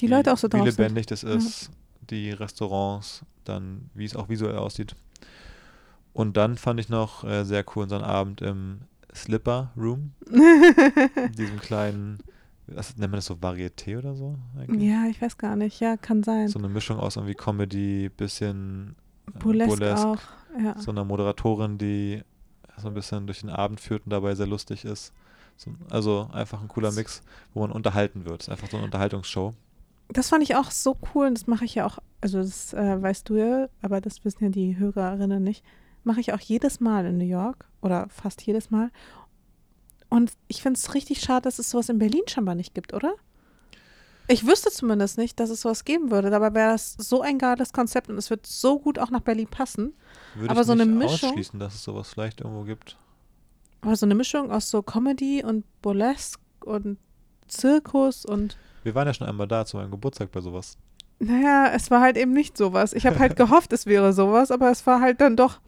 [0.00, 0.78] Die wie, Leute auch so wie drauf sind.
[0.78, 1.70] lebendig das ist,
[2.10, 4.96] die Restaurants, dann wie es auch visuell aussieht.
[6.12, 8.82] Und dann fand ich noch äh, sehr cool unseren Abend im
[9.14, 10.12] Slipper Room,
[11.38, 12.18] diesem kleinen,
[12.66, 14.36] was nennt man das so, Varieté oder so?
[14.58, 14.90] eigentlich?
[14.90, 15.80] ja, ich weiß gar nicht.
[15.80, 16.48] Ja, kann sein.
[16.48, 18.96] So eine Mischung aus irgendwie Comedy, bisschen
[19.32, 20.18] äh, Burlesque, auch.
[20.60, 20.78] Ja.
[20.78, 22.22] So einer Moderatorin, die
[22.76, 25.12] so ein bisschen durch den Abend führt und dabei sehr lustig ist.
[25.56, 28.42] So, also einfach ein cooler Mix, wo man unterhalten wird.
[28.42, 29.54] Ist einfach so eine Unterhaltungsshow.
[30.14, 33.02] Das fand ich auch so cool und das mache ich ja auch, also das äh,
[33.02, 35.64] weißt du ja, aber das wissen ja die Hörerinnen nicht,
[36.04, 38.90] mache ich auch jedes Mal in New York oder fast jedes Mal.
[40.08, 43.14] Und ich finde es richtig schade, dass es sowas in Berlin scheinbar nicht gibt, oder?
[44.28, 46.30] Ich wüsste zumindest nicht, dass es sowas geben würde.
[46.30, 49.48] Dabei wäre das so ein geiles Konzept und es wird so gut auch nach Berlin
[49.48, 49.92] passen.
[50.36, 52.96] Würde Aber ich so eine nicht Mischung- ausschließen, dass es sowas vielleicht irgendwo gibt.
[53.82, 56.96] Aber so eine Mischung aus so Comedy und Burlesque und
[57.48, 60.78] Zirkus und Wir waren ja schon einmal da zu meinem Geburtstag bei sowas.
[61.18, 62.92] Naja, es war halt eben nicht sowas.
[62.92, 65.60] Ich habe halt gehofft, es wäre sowas, aber es war halt dann doch.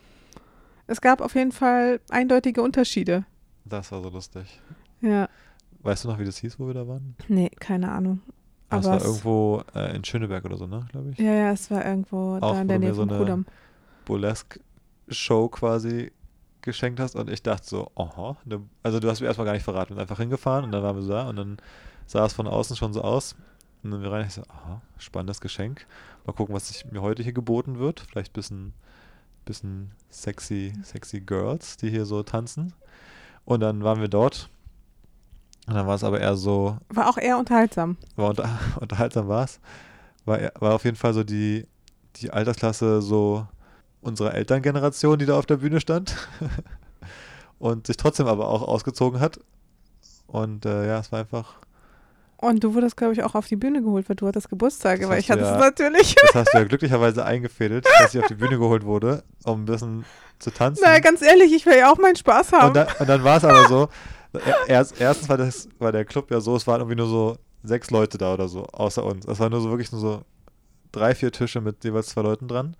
[0.87, 3.24] Es gab auf jeden Fall eindeutige Unterschiede.
[3.64, 4.61] Das war so lustig.
[5.00, 5.29] Ja.
[5.81, 7.16] Weißt du noch, wie das hieß, wo wir da waren?
[7.29, 8.20] Nee, keine Ahnung.
[8.68, 11.18] Das Aber war es- irgendwo äh, in Schöneberg oder so, ne, glaube ich.
[11.18, 13.46] Ja, ja, es war irgendwo Auch, da in der Nähe so vom eine- Kudamm.
[14.05, 16.12] Burlesque-Show quasi
[16.62, 19.62] geschenkt hast und ich dachte so, aha, ne, also du hast mir erstmal gar nicht
[19.62, 21.57] verraten, wir sind einfach hingefahren und dann waren wir so da und dann
[22.07, 23.35] sah es von außen schon so aus
[23.83, 25.87] und dann wir rein, ich so, aha, spannendes Geschenk,
[26.25, 28.73] mal gucken, was sich mir heute hier geboten wird, vielleicht ein bisschen,
[29.45, 32.73] bisschen sexy, sexy Girls, die hier so tanzen
[33.45, 34.51] und dann waren wir dort
[35.66, 37.97] und dann war es aber eher so, War auch eher unterhaltsam.
[38.14, 38.49] war unter,
[38.81, 39.61] unterhaltsam war es.
[40.25, 41.66] War, war auf jeden Fall so die,
[42.16, 43.47] die Altersklasse so
[44.01, 46.16] unserer Elterngeneration, die da auf der Bühne stand.
[47.59, 49.40] und sich trotzdem aber auch ausgezogen hat.
[50.29, 51.55] Und äh, ja, es war einfach
[52.46, 55.11] Und du wurdest, glaube ich, auch auf die Bühne geholt, weil du hattest Geburtstag, Das
[55.11, 56.14] hast ich hatte ja- es natürlich.
[56.14, 59.64] Das hast du ja glücklicherweise eingefädelt, dass ich auf die Bühne geholt wurde, um ein
[59.66, 60.04] bisschen
[60.38, 60.82] zu tanzen.
[60.85, 62.68] Na, ganz ehrlich, ich will ja auch meinen Spaß haben.
[62.68, 63.88] Und dann, und dann war es aber so,
[64.44, 67.37] er- erst, erstens war, das, war der Club ja so, es waren irgendwie nur so
[67.62, 69.26] sechs Leute da oder so, außer uns.
[69.26, 70.22] Es waren nur so wirklich nur so
[70.92, 72.76] drei, vier Tische mit jeweils zwei Leuten dran.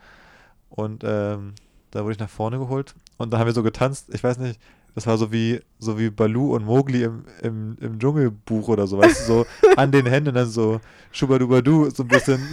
[0.69, 1.55] Und ähm,
[1.91, 4.09] da wurde ich nach vorne geholt und dann haben wir so getanzt.
[4.13, 4.61] Ich weiß nicht,
[4.97, 8.97] das war so wie, so wie Balu und Mowgli im, im, im Dschungelbuch oder so,
[8.97, 10.81] weißt du, so an den Händen dann so
[11.13, 12.41] schubadubadu, so ein bisschen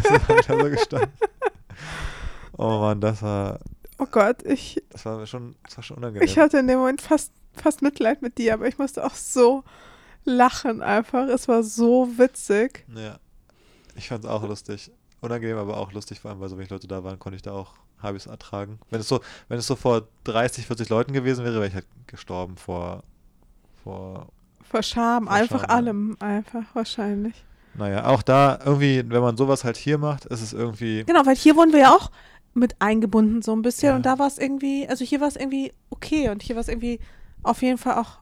[0.48, 1.10] so so gestanden.
[2.56, 3.58] Oh Mann, das war,
[3.98, 6.24] oh Gott, ich, das war schon, das war schon unangenehm.
[6.24, 9.64] ich hatte in dem Moment fast, fast Mitleid mit dir, aber ich musste auch so
[10.24, 11.26] lachen einfach.
[11.26, 12.84] Es war so witzig.
[12.94, 13.18] Ja.
[13.96, 14.92] Ich fand es auch lustig.
[15.20, 17.52] Unangenehm, aber auch lustig, vor allem, weil so wenig Leute da waren, konnte ich da
[17.52, 18.78] auch, habe ich es ertragen.
[18.90, 21.86] Wenn es so, wenn es so vor 30, 40 Leuten gewesen wäre, wäre ich halt
[22.06, 23.02] gestorben vor,
[23.84, 24.28] vor,
[24.62, 25.74] Vor Scham, Vor einfach Scham, ja.
[25.76, 27.34] allem, einfach wahrscheinlich.
[27.74, 31.36] naja, auch da irgendwie, wenn man sowas halt hier macht, ist es irgendwie, Genau, weil
[31.36, 32.10] hier wurden wir ja auch
[32.54, 33.96] mit eingebunden so ein bisschen Ja.
[33.96, 36.68] und da war es irgendwie, also hier war es irgendwie okay und hier war es
[36.68, 36.98] irgendwie
[37.42, 38.18] auf jeden Fall auch,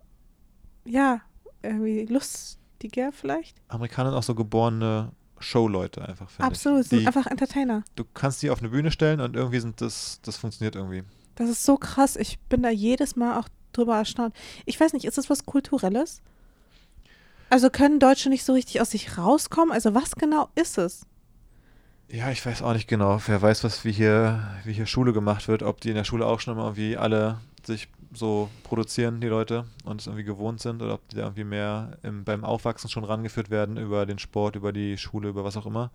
[0.84, 1.20] ja,
[1.62, 3.56] irgendwie lustiger vielleicht.
[3.68, 6.88] Amerikaner sind auch so geborene Showleute einfach, finde Absolut, ich.
[6.88, 7.84] sind Die, einfach Entertainer.
[7.94, 11.04] du kannst die auf eine Bühne stellen und irgendwie sind das, das funktioniert irgendwie.
[11.34, 12.16] Das ist so krass.
[12.16, 14.34] Ich bin da jedes Mal auch drüber erstaunt.
[14.64, 16.22] Ich weiß nicht, ist das was Kulturelles?
[17.50, 19.72] Also können Deutsche nicht so richtig aus sich rauskommen?
[19.72, 21.06] Also was genau ist es?
[22.08, 23.20] Ja, ich weiß auch nicht genau.
[23.26, 26.24] Wer weiß, was wie hier, wie hier Schule gemacht wird, ob die in der Schule
[26.26, 30.82] auch schon immer irgendwie alle sich so produzieren, die Leute, und es irgendwie gewohnt sind,
[30.82, 34.56] oder ob die da irgendwie mehr im, beim Aufwachsen schon rangeführt werden über den Sport,
[34.56, 35.90] über die Schule, über was auch immer.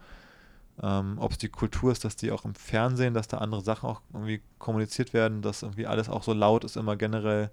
[0.81, 3.89] Ähm, ob es die Kultur ist, dass die auch im Fernsehen, dass da andere Sachen
[3.89, 7.51] auch irgendwie kommuniziert werden, dass irgendwie alles auch so laut ist, immer generell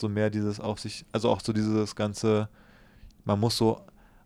[0.00, 2.48] so mehr dieses auf sich, also auch so dieses ganze,
[3.24, 3.80] man muss so,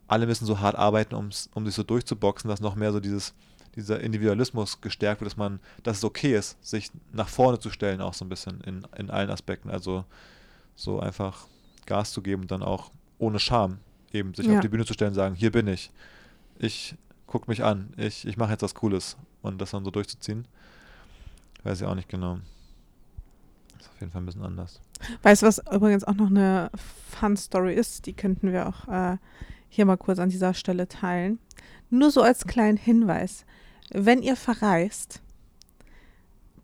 [0.07, 3.33] alle müssen so hart arbeiten, um sich so durchzuboxen, dass noch mehr so dieses,
[3.75, 8.01] dieser Individualismus gestärkt wird, dass man, dass es okay ist, sich nach vorne zu stellen,
[8.01, 9.69] auch so ein bisschen in, in allen Aspekten.
[9.69, 10.05] Also
[10.75, 11.47] so einfach
[11.85, 13.79] Gas zu geben und dann auch ohne Scham
[14.11, 14.55] eben sich Ja.
[14.55, 15.91] auf die Bühne zu stellen und sagen, hier bin ich.
[16.59, 16.95] Ich
[17.27, 20.45] guck mich an, ich, ich mache jetzt was Cooles und das dann so durchzuziehen.
[21.63, 22.39] Weiß ich auch nicht genau.
[23.79, 24.81] Ist auf jeden Fall ein bisschen anders.
[25.23, 26.69] Weißt du, was übrigens auch noch eine
[27.09, 28.05] Fun-Story ist?
[28.05, 29.17] Die könnten wir auch äh,
[29.69, 31.39] hier mal kurz an dieser Stelle teilen.
[31.91, 33.45] Nur so als kleinen Hinweis.
[33.91, 35.21] Wenn ihr verreist,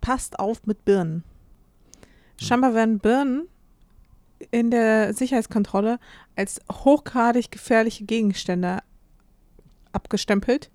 [0.02, 1.24] passt auf mit Birnen.
[2.42, 3.48] Scheinbar werden Birnen
[4.52, 6.00] in der Sicherheitskontrolle
[6.38, 8.80] als hochgradig gefährliche Gegenstände
[9.92, 10.70] abgestempelt.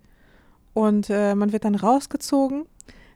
[0.74, 2.66] Und äh, man wird dann rausgezogen.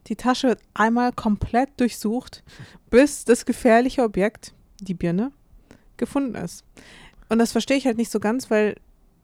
[0.07, 2.45] Die Tasche wird einmal komplett durchsucht,
[2.91, 5.33] bis das gefährliche Objekt, die Birne,
[5.99, 6.65] gefunden ist.
[7.29, 8.77] Und das verstehe ich halt nicht so ganz, weil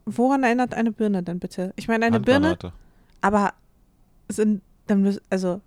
[0.05, 1.73] woran erinnert eine Birne denn bitte?
[1.75, 2.57] Ich meine, eine Birne,
[3.21, 3.53] aber
[4.29, 5.61] sind dann, also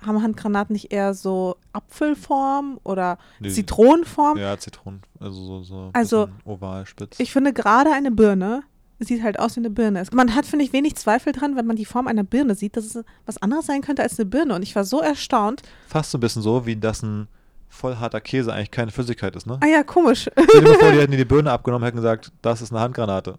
[0.00, 4.38] haben Handgranaten nicht eher so Apfelform oder Nee, Zitronenform?
[4.38, 5.02] Ja, Zitronen.
[5.20, 7.20] Also so, so Also, oval, spitz.
[7.20, 8.62] Ich finde gerade eine Birne
[9.04, 10.04] sieht halt aus wie eine Birne.
[10.12, 12.94] Man hat, finde ich, wenig Zweifel dran, wenn man die Form einer Birne sieht, dass
[12.94, 14.54] es was anderes sein könnte als eine Birne.
[14.54, 15.62] Und ich war so erstaunt.
[15.88, 17.28] Fast so ein bisschen so, wie das ein
[17.68, 19.58] voll harter Käse eigentlich keine Flüssigkeit ist, ne?
[19.60, 20.30] Ah ja, komisch.
[20.32, 23.38] Stell dir mal vor, die hätten die Birne abgenommen hätten gesagt, das ist eine Handgranate.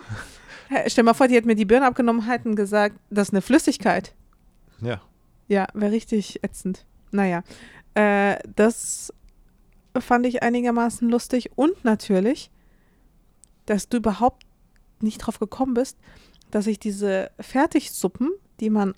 [0.88, 4.14] Stell mal vor, die hätten mir die Birne abgenommen, hätten gesagt, das ist eine Flüssigkeit.
[4.80, 5.00] Ja.
[5.48, 6.84] Ja, wäre richtig ätzend.
[7.12, 7.42] Naja,
[7.94, 9.12] äh, das
[9.98, 12.50] fand ich einigermaßen lustig und natürlich,
[13.64, 14.44] dass du überhaupt
[15.00, 15.96] nicht drauf gekommen bist,
[16.50, 18.30] dass ich diese Fertigsuppen,
[18.60, 18.94] die man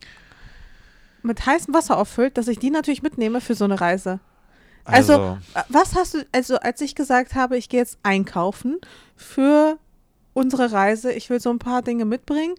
[1.22, 4.20] mit heißem Wasser auffüllt, dass ich die natürlich mitnehme für so eine Reise.
[4.84, 8.78] Also, Äh, Was hast du, also als ich gesagt habe, ich gehe jetzt einkaufen
[9.16, 9.78] für
[10.32, 12.54] unsere Reise, ich will so ein paar Dinge mitbringen,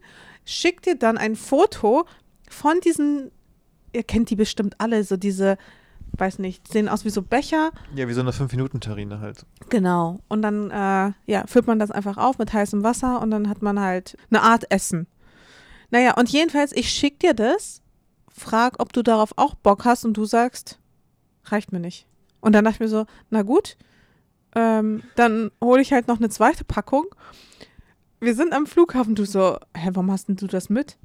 [0.45, 2.05] schick dir dann ein Foto
[2.49, 3.32] von diesen,
[3.93, 5.58] ihr kennt die bestimmt alle, so diese,
[6.17, 7.71] weiß nicht, sehen aus wie so Becher.
[7.95, 9.45] ja, wie so eine 5-Minuten-Terrine halt.
[9.69, 10.19] Genau.
[10.27, 13.62] Und dann, äh, ja, füllt man das einfach auf mit heißem Wasser und dann hat
[13.62, 15.08] man halt eine Art Essen.
[15.91, 17.82] Naja, und jedenfalls, ich schick dir das,
[18.32, 20.79] frag, ob du darauf auch Bock hast und du sagst,
[21.45, 22.08] reicht mir nicht.
[22.41, 23.77] Und dann dachte ich mir so, na gut,
[24.56, 27.06] ähm, dann hole ich halt noch eine zweite Packung.
[28.19, 30.97] Wir sind am Flughafen, du so, hä, warum hast denn du das mit?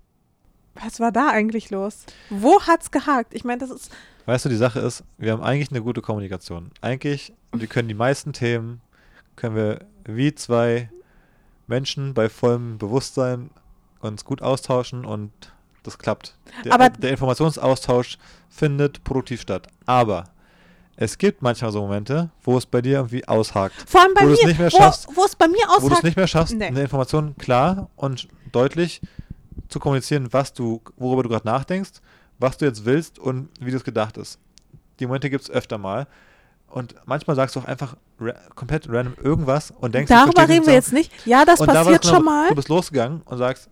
[0.74, 2.05] Was war da eigentlich los?
[2.30, 3.32] Wo hat's gehakt?
[3.34, 3.92] Ich meine, das ist,
[4.26, 6.70] Weißt du, die Sache ist, wir haben eigentlich eine gute Kommunikation.
[6.80, 8.80] Eigentlich, wir können die meisten Themen,
[9.36, 10.90] können wir wie zwei
[11.66, 13.51] Menschen bei vollem Bewusstsein
[14.01, 15.30] uns gut austauschen und
[15.82, 16.36] das klappt.
[16.64, 18.18] Der, Aber- der Informationsaustausch
[18.49, 19.68] findet produktiv statt.
[19.86, 20.24] Aber
[20.97, 23.74] es gibt manchmal so Momente, wo es bei dir irgendwie aushakt.
[23.88, 25.09] Vor allem bei Wo mir, nicht mehr wo, schaffst.
[25.14, 26.05] wo es bei mir Wo du es aushakt.
[26.05, 26.66] nicht mehr schaffst, Nee.
[26.66, 29.01] eine Information klar und deutlich
[29.68, 31.92] zu kommunizieren, was du, worüber du gerade nachdenkst,
[32.38, 34.38] was du jetzt willst und wie das gedacht ist.
[35.01, 36.07] Die Momente gibt es öfter mal.
[36.68, 40.66] Und manchmal sagst du auch einfach ra komplett random irgendwas und denkst, Darüber reden den
[40.66, 41.11] wir jetzt nicht.
[41.26, 42.49] Ja, das Und passiert genau, schon mal.
[42.49, 43.68] Du bist losgegangen und sagst,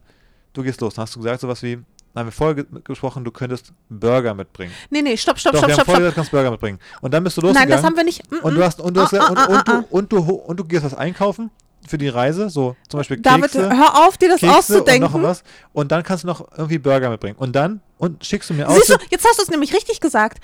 [0.52, 0.94] du gehst los.
[0.94, 1.78] Dann hast du gesagt sowas wie,
[2.20, 4.72] haben wir vorher ge gesprochen, du könntest Burger mitbringen.
[4.90, 6.14] Nee, nee, stopp, stopp, Doch, stopp, wir haben stopp, vorher stopp.
[6.14, 6.78] gesagt, du kannst Burger mitbringen.
[7.00, 7.76] Und dann bist du Nein, losgegangen.
[7.76, 8.30] das haben wir nicht.
[8.30, 9.84] Mm, und du hast und du hast Ah, und, ah, und, ah, du, ah.
[9.90, 11.50] und, du, und du gehst was einkaufen
[11.86, 15.10] für die Reise, so zum Beispiel David, Kekse, hör auf, dir das Kekse und auszudenken.
[15.12, 15.42] noch was.
[15.72, 17.36] Und dann kannst du noch irgendwie Burger mitbringen.
[17.38, 18.76] Und dann und schickst du mir aus.
[18.76, 20.38] Siehst du, jetzt hast du es nämlich richtig gesagt.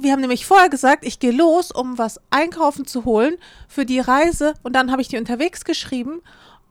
[0.00, 3.36] Wir haben nämlich vorher gesagt, ich gehe los, um was einkaufen zu holen
[3.68, 4.54] für die Reise.
[4.64, 6.20] Und dann habe ich dir unterwegs geschrieben,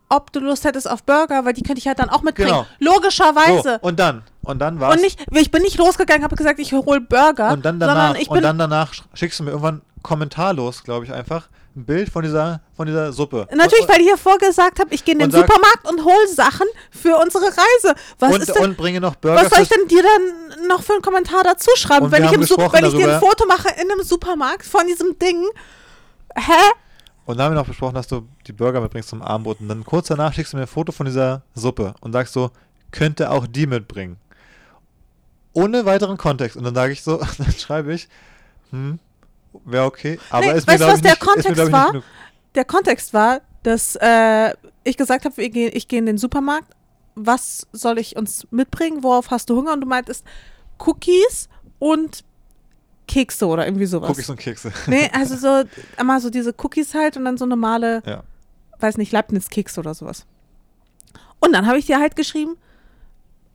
[0.09, 2.49] ob du Lust hättest auf Burger, weil die könnte ich halt dann auch mitbringen.
[2.49, 2.65] Genau.
[2.79, 3.79] Logischerweise.
[3.81, 6.73] so, und dann und dann war's und nicht, ich bin nicht losgegangen, habe gesagt, ich
[6.73, 11.13] hole Burger, und dann danach und dann danach schickst du mir irgendwann kommentarlos, glaube ich,
[11.13, 13.47] einfach ein Bild von dieser von dieser Suppe.
[13.55, 16.27] natürlich, und, weil ich ja vorgesagt habe, ich gehe in den sag- Supermarkt und hole
[16.27, 17.95] Sachen für unsere Reise.
[18.19, 20.93] Was und, denn und bringe noch Burger Was soll ich denn dir dann noch für
[20.93, 24.03] einen Kommentar dazu schreiben, wenn ich, im wenn ich dir ein Foto mache in einem
[24.03, 25.43] Supermarkt von diesem Ding?
[26.35, 26.51] Hä?
[27.25, 29.61] Und dann haben wir noch besprochen, dass du die Burger mitbringst zum Abendbrot.
[29.61, 32.51] Und dann kurz danach schickst du mir ein Foto von dieser Suppe und sagst so,
[32.91, 34.17] könnte auch die mitbringen.
[35.53, 36.57] Ohne weiteren Kontext.
[36.57, 38.09] Und dann sage ich so, dann schreibe ich,
[38.71, 38.99] hm,
[39.65, 40.19] wäre okay.
[40.29, 42.03] Aber Nee, ist mir, weißt du, was der nicht, mir, Kontext ich, war?
[42.55, 44.53] Der Kontext war, dass äh,
[44.83, 46.73] ich gesagt habe, ich gehe geh in den Supermarkt.
[47.15, 49.03] Was soll ich uns mitbringen?
[49.03, 49.73] Worauf hast du Hunger?
[49.73, 50.25] Und du meintest
[50.79, 51.47] Cookies
[51.79, 52.23] und
[53.07, 54.09] Kekse oder irgendwie sowas.
[54.09, 54.71] Cookies und Kekse.
[54.87, 58.23] Nee, also so einmal so diese Cookies halt und dann so normale, Ja.
[58.79, 60.25] weiß nicht, Leibniz-Keks oder sowas.
[61.39, 62.55] Und dann habe ich dir halt geschrieben,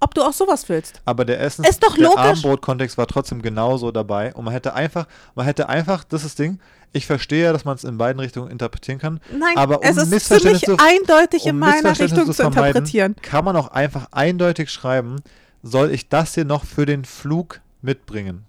[0.00, 1.00] ob du auch sowas willst.
[1.06, 2.16] Aber der Essen, Ist doch der.
[2.16, 4.32] Abendbrot-Kontext war trotzdem genauso dabei.
[4.34, 6.60] Und man hätte einfach, man hätte einfach, das ist das Ding,
[6.92, 9.20] ich verstehe ja, dass man es in beiden Richtungen interpretieren kann.
[9.32, 12.42] Nein, Aber es um ist für mich Missverständnisse- eindeutig in um meiner Missverständnisse Richtung zu
[12.60, 13.16] interpretieren.
[13.22, 15.16] Kann man auch einfach eindeutig schreiben,
[15.62, 18.44] soll ich das hier noch für den Flug mitbringen?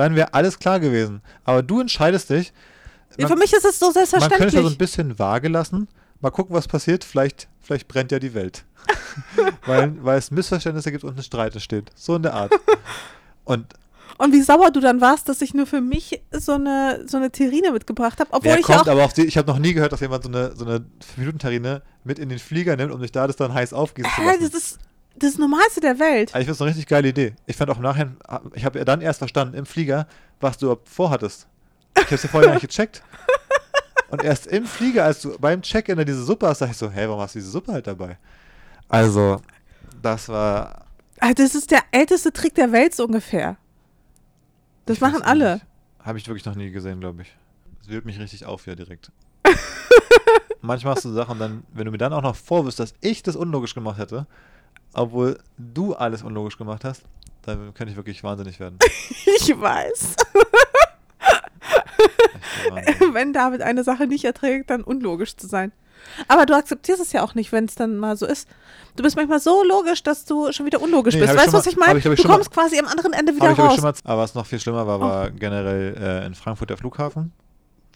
[0.00, 1.22] Dann wäre alles klar gewesen.
[1.44, 2.52] Aber du entscheidest dich.
[3.18, 4.78] Man, für mich ist es so man könnte es so ein selbstverständlich.
[4.78, 5.88] bisschen vage lassen.
[6.20, 7.04] Mal gucken, was passiert.
[7.04, 8.64] Vielleicht, vielleicht brennt ja die Welt.
[9.66, 11.90] weil, weil es Missverständnisse gibt und ein Streit entsteht.
[11.94, 12.52] So in der Art.
[13.44, 13.66] Und
[14.18, 17.30] Und wie sauer du dann warst, dass ich nur für mich so eine, so eine
[17.30, 18.86] Terrine mitgebracht habe, obwohl wer ich kommt auch.
[18.88, 20.78] aber auf die, ich habe noch nie gehört, dass jemand so eine, so eine
[21.16, 24.26] 5-Minuten-Terrine mit in den Flieger nimmt, um sich da das dann heiß aufgießen zu Hä,
[24.26, 24.42] lassen.
[24.50, 24.78] das ist
[25.22, 26.34] das Normalste der Welt.
[26.34, 27.34] Also ich finde es eine richtig geile Idee.
[27.46, 28.16] Ich fand auch im Nachhinein,
[28.54, 30.06] ich habe ja dann erst verstanden im Flieger,
[30.40, 31.46] was du vorhattest.
[31.96, 33.02] Ich habe es ja vorher gar nicht gecheckt.
[34.10, 36.90] Und erst im Flieger, als du beim Check-in da diese Suppe hast, dachte ich so,
[36.90, 38.18] hey, warum hast du diese Suppe halt dabei?
[38.88, 39.40] Also,
[40.02, 40.84] das war.
[41.20, 43.56] Ah, Das ist der älteste Trick der Welt so ungefähr.
[44.86, 45.60] Das ich machen alle.
[46.00, 47.32] Habe ich wirklich noch nie gesehen, glaube ich.
[47.78, 49.12] Das wühlt mich richtig auf hier direkt.
[50.60, 53.36] Manchmal machst du Sachen, dann, wenn du mir dann auch noch vorwirfst, dass ich das
[53.36, 54.26] unlogisch gemacht hätte,
[54.92, 57.02] obwohl du alles unlogisch gemacht hast,
[57.42, 58.78] dann könnte ich wirklich wahnsinnig werden.
[59.42, 60.16] Ich weiß.
[63.12, 65.72] Wenn David eine Sache nicht erträgt, dann unlogisch zu sein.
[66.28, 68.48] Aber du akzeptierst es ja auch nicht, wenn es dann mal so ist.
[68.96, 71.36] Du bist manchmal so logisch, dass du schon wieder unlogisch Nee, bist.
[71.36, 71.98] Weißt du, was ich meine?
[71.98, 73.74] ich- ich Du schon mal- kommst quasi am anderen Ende wieder ich, raus.
[73.76, 77.32] ich mal, aber was noch viel schlimmer war, war generell äh, in Frankfurt der Flughafen,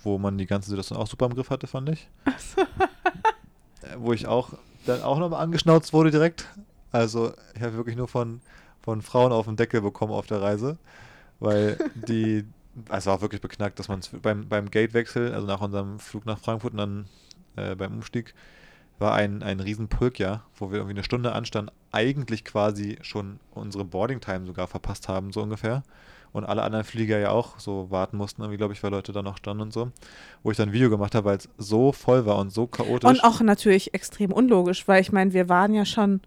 [0.02, 2.08] wo man die ganze Situation auch super im Griff hatte, fand ich.
[2.26, 4.50] Äh, wo ich auch
[4.86, 6.46] dann auch nochmal angeschnauzt wurde direkt.
[6.94, 8.40] Also ich habe wirklich nur von,
[8.80, 10.78] von Frauen auf den Deckel bekommen auf der Reise,
[11.40, 11.76] weil
[12.08, 12.44] die,
[12.88, 16.72] also war wirklich beknackt, dass man beim, beim Gatewechsel, also nach unserem Flug nach Frankfurt
[16.74, 17.06] und dann
[17.56, 18.32] äh, beim Umstieg,
[18.98, 23.84] war ein, ein Riesenpulk, ja, wo wir irgendwie eine Stunde anstanden, eigentlich quasi schon unsere
[23.84, 25.82] Boarding-Time sogar verpasst haben, so ungefähr.
[26.32, 29.22] Und alle anderen Flieger ja auch so warten mussten, irgendwie, glaube ich, weil Leute da
[29.22, 29.92] noch standen und so.
[30.42, 33.08] Wo ich dann ein Video gemacht habe, weil es so voll war und so chaotisch.
[33.08, 36.20] Und auch natürlich extrem unlogisch, weil ich meine, wir waren ja schon,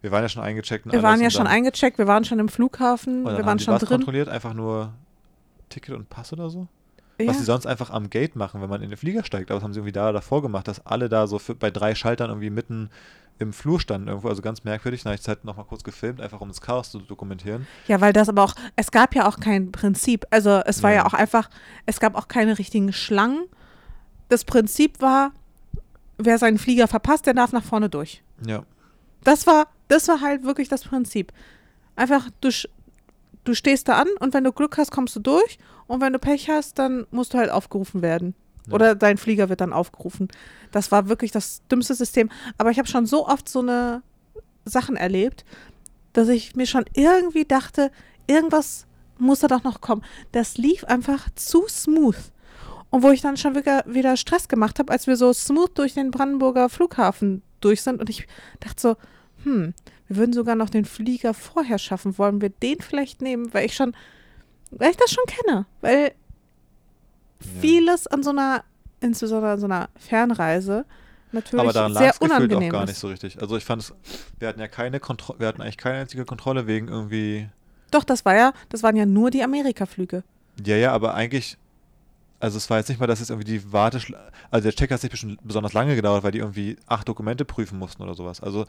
[0.00, 0.90] wir waren ja schon eingecheckt.
[0.90, 3.88] wir waren ja schon eingecheckt, wir waren schon im Flughafen, wir waren schon drin.
[3.88, 4.94] kontrolliert, einfach nur
[5.68, 6.66] Ticket und Pass oder so.
[7.22, 7.30] Ja.
[7.30, 9.50] Was sie sonst einfach am Gate machen, wenn man in den Flieger steigt.
[9.50, 11.94] Aber das haben sie irgendwie da davor gemacht, dass alle da so für, bei drei
[11.94, 12.90] Schaltern irgendwie mitten
[13.38, 14.28] im Flur standen irgendwo.
[14.28, 15.02] Also ganz merkwürdig.
[15.02, 17.66] Dann habe ich es halt nochmal kurz gefilmt, einfach um das Chaos zu dokumentieren.
[17.88, 20.24] Ja, weil das aber auch, es gab ja auch kein Prinzip.
[20.30, 21.06] Also es war ja, Ja.
[21.06, 21.48] auch einfach,
[21.86, 23.44] es gab auch keine richtigen Schlangen.
[24.28, 25.32] Das Prinzip war,
[26.18, 28.22] wer seinen Flieger verpasst, der darf nach vorne durch.
[28.46, 28.62] Ja.
[29.24, 31.32] Das war, das war halt wirklich das Prinzip.
[31.96, 32.48] Einfach, du,
[33.44, 35.58] du stehst da an und wenn du Glück hast, kommst du durch.
[35.86, 38.34] Und wenn du Pech hast, dann musst du halt aufgerufen werden.
[38.66, 38.74] Ja.
[38.74, 40.28] Oder dein Flieger wird dann aufgerufen.
[40.70, 42.30] Das war wirklich das dümmste System.
[42.58, 44.02] Aber ich habe schon so oft so eine
[44.64, 45.44] Sachen erlebt,
[46.12, 47.90] dass ich mir schon irgendwie dachte,
[48.26, 48.86] irgendwas
[49.18, 50.02] muss er doch noch kommen.
[50.32, 52.16] Das lief einfach zu smooth.
[52.90, 55.94] Und wo ich dann schon wieder, wieder Stress gemacht habe, als wir so smooth durch
[55.94, 58.26] den Brandenburger Flughafen durch sind und ich
[58.60, 58.96] dachte so,
[59.44, 59.72] hm,
[60.12, 62.18] wir würden sogar noch den Flieger vorher schaffen.
[62.18, 63.52] Wollen wir den vielleicht nehmen?
[63.54, 63.96] Weil ich schon,
[64.70, 65.64] weil ich das schon kenne.
[65.80, 66.12] Weil
[67.60, 68.62] vieles an so einer,
[69.00, 70.84] insbesondere an so einer Fernreise,
[71.32, 72.90] natürlich Aber daran sehr gefühlt auch unangenehm gar ist.
[72.90, 73.40] nicht so richtig.
[73.40, 73.94] Also ich fand es,
[74.38, 77.48] wir hatten ja keine Kontrolle, wir hatten eigentlich keine einzige Kontrolle wegen irgendwie,
[77.90, 80.24] Doch, das war ja, das waren ja nur die Amerika-Flüge.
[80.64, 81.56] ja, ja, aber eigentlich,
[82.38, 84.14] also es war jetzt nicht mal, dass jetzt irgendwie die Warteschl
[84.50, 87.78] also der Check hat nicht bestimmt besonders lange gedauert, weil die irgendwie acht Dokumente prüfen
[87.78, 88.42] mussten oder sowas.
[88.42, 88.66] Also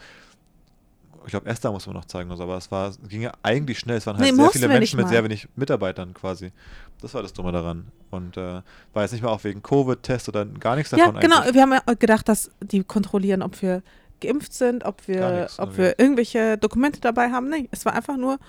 [1.25, 3.31] ich glaube, Esther musste man noch zeigen oder so, aber es war, es ging ja
[3.43, 3.97] eigentlich schnell.
[3.97, 6.51] Es waren halt Nee, sehr viele Menschen mit sehr wenig Mitarbeitern quasi.
[7.01, 7.87] Das war das Dumme daran.
[8.11, 8.61] Und äh,
[8.93, 11.39] war jetzt nicht mal auch wegen Covid-Test oder gar nichts Ja, davon genau.
[11.39, 11.55] eigentlich.
[11.55, 13.81] Wir haben ja gedacht, dass die kontrollieren, ob wir
[14.21, 17.49] geimpft sind, ob wir, nichts, ob wir irgendwelche Dokumente dabei haben.
[17.49, 18.39] Nee, es war einfach nur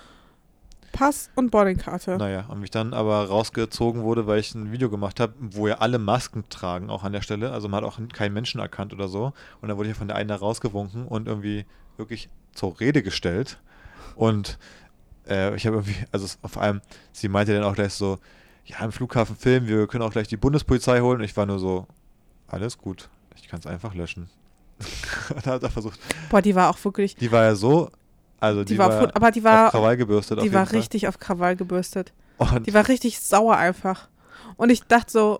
[0.95, 2.17] Pass und Boardingkarte.
[2.17, 5.79] Naja, und mich dann aber rausgezogen wurde, weil ich ein Video gemacht habe, wo ja
[5.79, 7.51] alle Masken tragen, auch an der Stelle.
[7.51, 9.33] Also man hat auch keinen Menschen erkannt oder so.
[9.61, 11.65] Und dann wurde ich von der einen da rausgewunken und irgendwie
[11.97, 13.59] wirklich zur Rede gestellt.
[14.15, 14.57] Und
[15.29, 16.81] äh, ich habe irgendwie, also vor allem,
[17.11, 18.17] sie meinte dann auch gleich so,
[18.65, 21.19] ja, im Flughafen filmen, wir können auch gleich die Bundespolizei holen.
[21.19, 21.85] Und ich war nur so,
[22.47, 24.29] alles gut, ich kann es einfach löschen.
[25.35, 25.99] und hat er versucht,
[26.29, 27.89] Boah, die war auch wirklich, die war ja so,
[28.39, 30.37] also die, die, war, fu- aber die war, auf Krawall gebürstet.
[30.39, 30.77] auf die war Fall.
[30.79, 32.11] richtig auf Krawall gebürstet.
[32.37, 34.09] Und Die war richtig sauer einfach.
[34.57, 35.39] Und ich dachte so,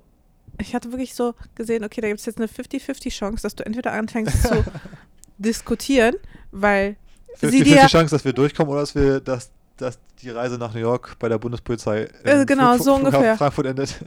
[0.60, 3.66] ich hatte wirklich so gesehen, okay, da gibt es jetzt eine 50-50 Chance, dass du
[3.66, 4.64] entweder anfängst zu
[5.38, 6.16] diskutieren,
[6.52, 6.96] weil
[7.40, 10.74] sie 50 dir Chance, dass wir durchkommen oder dass wir, dass, dass die Reise nach
[10.74, 13.38] New York bei der Bundespolizei im Äh, genau, so Flughafen ungefähr.
[13.38, 13.96] Frankfurt endet.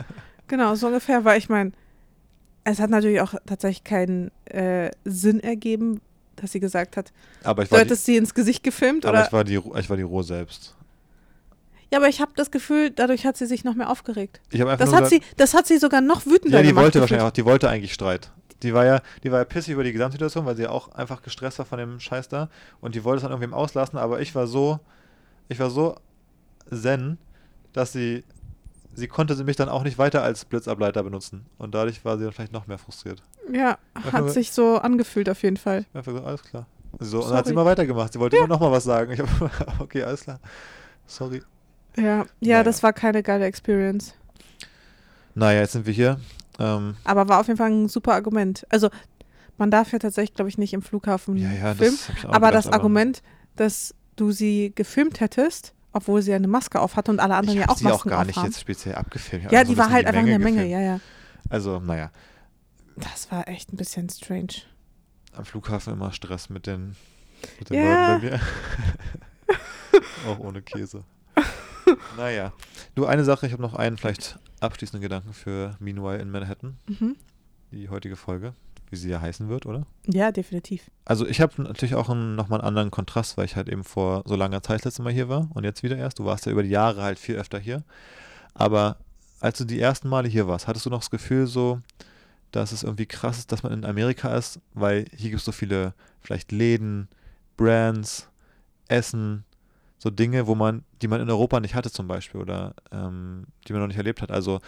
[0.51, 1.72] Genau, so ungefähr, weil ich meine,
[2.64, 6.01] es hat natürlich auch tatsächlich keinen äh, Sinn ergeben,
[6.37, 7.12] dass sie gesagt hat,
[7.45, 9.26] Aber ich du die, hättest sie ins Gesicht gefilmt aber oder.
[9.26, 10.74] ich war die, ich war die Ruhe selbst.
[11.93, 14.41] ja, aber ich habe das Gefühl, dadurch hat sie sich noch mehr aufgeregt.
[14.51, 16.85] Das hat gesagt, sie, das hat sie sogar noch wütender ja, die gemacht.
[16.85, 18.31] wollte wahrscheinlich auch, die wollte eigentlich Streit.
[18.63, 21.23] Die war ja, die war ja pissig über die Gesamtsituation, weil sie ja auch einfach
[21.23, 22.49] gestresst war von dem Scheiß da
[22.81, 24.81] und die wollte es dann irgendwem auslassen, aber ich war so,
[25.49, 25.97] ich war so
[26.71, 27.19] zen,
[27.73, 28.25] dass sie,
[28.95, 32.25] sie konnte sie mich dann auch nicht weiter als Blitzableiter benutzen und dadurch war sie
[32.25, 33.23] dann vielleicht noch mehr frustriert.
[33.53, 35.81] Ja, hat nur- sich so angefühlt auf jeden Fall.
[35.83, 36.67] Ich hab einfach gesagt, alles klar.
[36.99, 37.65] So, und dann hat sie Sorry.
[37.65, 38.13] mal weitergemacht.
[38.13, 39.13] Sie wollte immer noch mal was sagen.
[39.13, 39.31] Ich habe,
[39.79, 40.41] okay, alles klar.
[41.07, 41.43] Sorry.
[41.97, 42.63] Ja, ja, Naja.
[42.65, 44.15] das war keine geile Experience.
[45.35, 46.19] Naja, jetzt sind wir hier.
[46.59, 48.67] Ähm, Aber war auf jeden Fall ein super Argument.
[48.71, 48.91] Also,
[49.57, 51.99] man darf ja tatsächlich, glaube ich, nicht im Flughafen ja, ja, filmen.
[52.07, 53.23] das aber gedacht, das Argument,
[53.57, 57.69] dass du sie gefilmt hättest, obwohl sie eine Maske auf hatte und alle anderen ja
[57.69, 59.51] auch sie auch Masken gar nicht jetzt speziell abgefilmt.
[59.51, 61.01] Ja, die war halt einfach in der Menge, ja, ja.
[61.49, 62.11] Also, naja,
[62.97, 64.63] Das war echt ein bisschen strange.
[65.37, 66.95] am Flughafen immer Stress mit den,
[67.59, 68.15] mit den Ja.
[68.17, 68.41] Leuten bei mir.
[70.29, 71.05] auch ohne Käse.
[72.17, 72.53] naja.
[72.95, 77.17] Du, eine Sache, ich habe noch einen vielleicht abschließenden Gedanken für Meanwhile in Manhattan, Mhm.
[77.73, 78.55] die heutige Folge,
[78.91, 79.87] wie sie ja heißen wird, oder?
[80.07, 80.91] Ja, definitiv.
[81.05, 84.23] Also ich habe natürlich auch einen, nochmal einen anderen Kontrast, weil ich halt eben vor
[84.27, 86.19] so langer Zeit das letzte Mal hier war und jetzt wieder erst.
[86.19, 87.83] Du warst ja über die Jahre halt viel öfter hier.
[88.55, 88.97] Aber
[89.41, 91.81] als du die ersten Male hier warst, hattest du noch das Gefühl so,
[92.51, 95.53] dass es irgendwie krass ist, dass man in Amerika ist, weil hier gibt es so
[95.53, 95.93] viele
[96.23, 97.09] vielleicht Läden,
[97.59, 98.29] Brands,
[98.89, 99.45] Essen,
[99.99, 103.72] so Dinge, wo man, die man in Europa nicht hatte zum Beispiel oder ähm, die
[103.72, 104.30] man noch nicht erlebt hat.
[104.30, 104.61] Also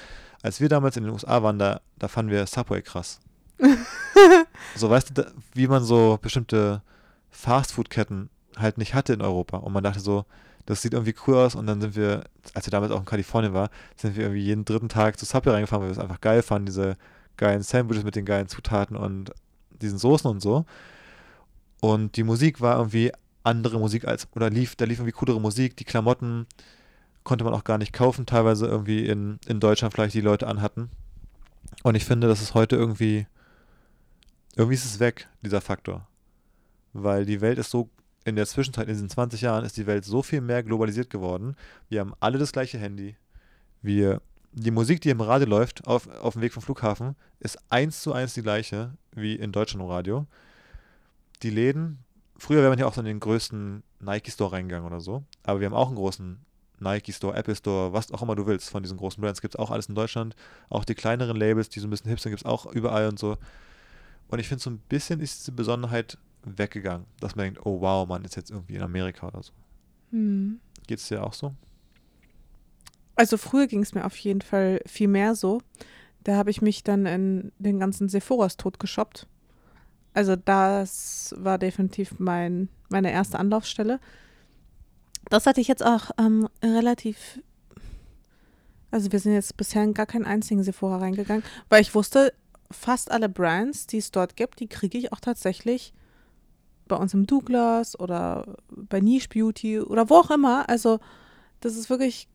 [0.42, 3.20] als wir damals in den USA waren, da, da fanden wir Subway krass.
[4.76, 6.82] So, weißt du, da, wie man so bestimmte
[7.30, 9.56] Fastfood-Ketten halt nicht hatte in Europa.
[9.58, 10.24] Und man dachte so,
[10.66, 11.54] das sieht irgendwie cool aus.
[11.54, 12.24] Und dann sind wir,
[12.54, 15.50] als wir damals auch in Kalifornien waren, sind wir irgendwie jeden dritten Tag zu Subway
[15.50, 16.96] reingefahren, weil wir es einfach geil fanden, diese
[17.36, 19.32] geilen Sandwiches mit den geilen Zutaten und
[19.70, 20.66] diesen Soßen und so.
[21.80, 23.12] Und die Musik war irgendwie
[23.42, 25.76] andere Musik als, oder lief, da lief irgendwie coolere Musik.
[25.76, 26.46] Die Klamotten
[27.24, 30.90] konnte man auch gar nicht kaufen, teilweise irgendwie in, in Deutschland vielleicht die Leute anhatten.
[31.82, 33.26] Und ich finde, das ist heute irgendwie,
[34.56, 36.06] irgendwie ist es weg, dieser Faktor.
[36.92, 37.88] Weil die Welt ist so,
[38.24, 41.56] in der Zwischenzeit, in diesen 20 Jahren, ist die Welt so viel mehr globalisiert geworden.
[41.88, 43.16] Wir haben alle das gleiche Handy.
[43.82, 44.20] Wir,
[44.52, 48.12] die Musik, die im Radio läuft, auf, auf dem Weg vom Flughafen, ist eins zu
[48.12, 50.26] eins die gleiche wie in Deutschland im Radio.
[51.42, 52.00] Die Läden,
[52.40, 55.66] früher wäre man ja auch so in den größten Nike-Store reingegangen oder so, aber wir
[55.66, 56.38] haben auch einen großen
[56.80, 59.70] Nike-Store, Apple Store, was auch immer du willst von diesen großen Brands, gibt es auch
[59.70, 60.34] alles in Deutschland.
[60.70, 63.18] Auch die kleineren Labels, die so ein bisschen hip sind, gibt es auch überall und
[63.18, 63.36] so.
[64.28, 68.08] Und ich finde, so ein bisschen ist diese Besonderheit weggegangen, dass man denkt, oh wow,
[68.08, 69.52] man ist jetzt irgendwie in Amerika oder so.
[70.10, 70.60] Hm.
[70.86, 71.54] Geht es dir auch so?
[73.14, 75.60] Also früher ging es mir auf jeden Fall viel mehr so.
[76.24, 79.26] Da habe ich mich dann in den ganzen Sephoras totgeshoppt.
[80.12, 84.00] Also das war definitiv mein, meine erste Anlaufstelle.
[85.28, 87.40] Das hatte ich jetzt auch ähm, relativ
[88.90, 92.32] Also wir sind jetzt bisher in gar keinen einzigen Sephora reingegangen, weil ich wusste,
[92.70, 95.92] fast alle Brands, die es dort gibt, die kriege ich auch tatsächlich
[96.88, 100.68] bei uns im Douglas oder bei Niche Beauty oder wo auch immer.
[100.68, 100.98] Also
[101.60, 102.28] das ist wirklich,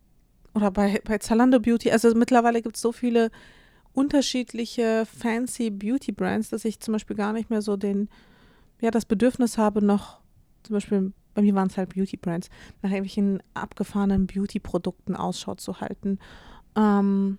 [0.53, 3.31] oder bei, bei Zalando Beauty, also mittlerweile gibt es so viele
[3.95, 8.09] unterschiedliche fancy Beauty Brands, dass ich zum Beispiel gar nicht mehr so den,
[8.81, 10.19] ja, das Bedürfnis habe, noch
[10.63, 12.49] zum Beispiel, bei mir waren es halt Beauty Brands,
[12.81, 16.19] nach irgendwelchen abgefahrenen Beauty-Produkten Ausschau zu halten.
[16.75, 17.37] Ähm,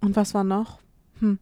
[0.00, 0.80] und was war noch?
[1.20, 1.38] Hm.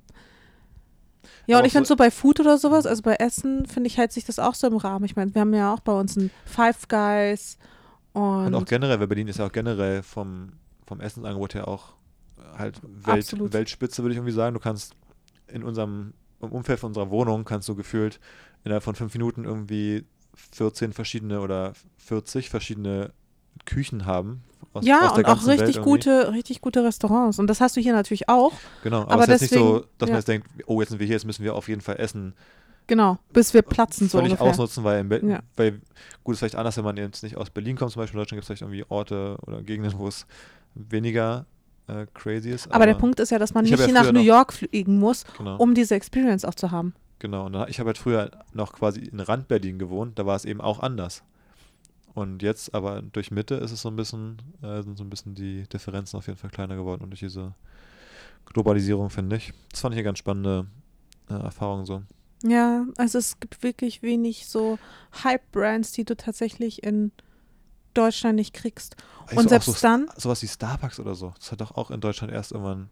[1.47, 3.99] Ja, und ich finde so- so bei Food oder sowas, also bei Essen, finde ich,
[3.99, 5.05] hält sich das auch so im Rahmen.
[5.05, 7.59] Ich meine, wir haben ja auch bei uns ein Five Guys
[8.13, 10.53] und, Und auch generell, weil Berlin ist ja auch generell vom,
[10.87, 11.95] vom Essensangebot her auch
[12.57, 13.53] halt Welt, Absolut.
[13.53, 14.55] Weltspitze, würde ich irgendwie sagen.
[14.55, 14.95] Du kannst
[15.49, 18.21] in unserem, im Umfeld von unserer Wohnung kannst du gefühlt
[18.65, 20.05] innerhalb von fünf Minuten irgendwie
[20.53, 23.13] 14 verschiedene oder 40 verschiedene
[23.67, 24.43] Küchen haben.
[24.73, 25.91] Aus, ja, aus der und auch Welt richtig irgendwie.
[25.91, 27.39] gute, richtig gute Restaurants.
[27.39, 28.53] Und das hast du hier natürlich auch.
[28.83, 30.13] Genau, aber, aber es ist jetzt nicht so, deswegen- dass ja.
[30.13, 32.35] man jetzt denkt, oh, jetzt sind wir hier, jetzt müssen wir auf jeden Fall essen.
[32.87, 34.43] Genau, bis wir platzen so ungefähr.
[34.43, 35.41] ausnutzen, weil, in Be Ja.
[35.57, 35.81] weil
[36.23, 38.39] gut, ist vielleicht anders, wenn man jetzt nicht aus Berlin kommt, zum Beispiel in Deutschland
[38.39, 40.27] gibt es vielleicht irgendwie Orte oder Gegenden, wo es
[40.75, 41.47] weniger
[41.87, 42.73] äh, crazy ist.
[42.73, 45.25] Aber der Punkt ist ja, dass man Ich nicht ja nach New York fliegen muss,
[45.37, 46.95] genau, um diese Experience auch zu haben.
[47.19, 47.47] genau.
[47.47, 50.61] Und ich habe halt früher noch quasi in Rand Berlin gewohnt, da war es eben
[50.61, 51.23] auch anders.
[52.15, 55.35] Und jetzt aber durch Mitte ist es so ein bisschen, äh, sind so ein bisschen
[55.35, 57.55] die Differenzen auf jeden Fall kleiner geworden und durch diese
[58.47, 59.53] Globalisierung, finde ich.
[59.71, 60.67] Das fand ich eine ganz spannende
[61.29, 62.03] äh, Erfahrung so.
[62.45, 64.79] Ja, also es gibt wirklich wenig so
[65.25, 67.11] Hype-Brands, die du tatsächlich in
[67.97, 68.97] Deutschland nicht kriegst.
[69.27, 71.33] Also Und selbst so, dann, sowas wie Starbucks oder so.
[71.39, 72.91] Das hat doch auch in Deutschland erst irgendwann.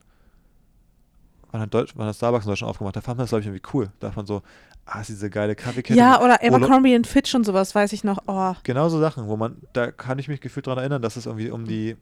[1.51, 2.97] Wann hat, Deutsch, wann hat Starbucks in Deutschland aufgemacht?
[2.97, 3.93] Da fand man das, glaube ich, irgendwie cool.
[4.01, 4.43] Da hat man so,
[4.87, 5.99] ah, ist diese geile Kaffeekette.
[5.99, 8.19] ja, oder Abercrombie und Fitch und sowas, weiß ich noch.
[8.27, 11.27] Oh, Genau so Sachen, wo man, da kann ich mich gefühlt dran erinnern, dass es
[11.27, 11.97] irgendwie um die,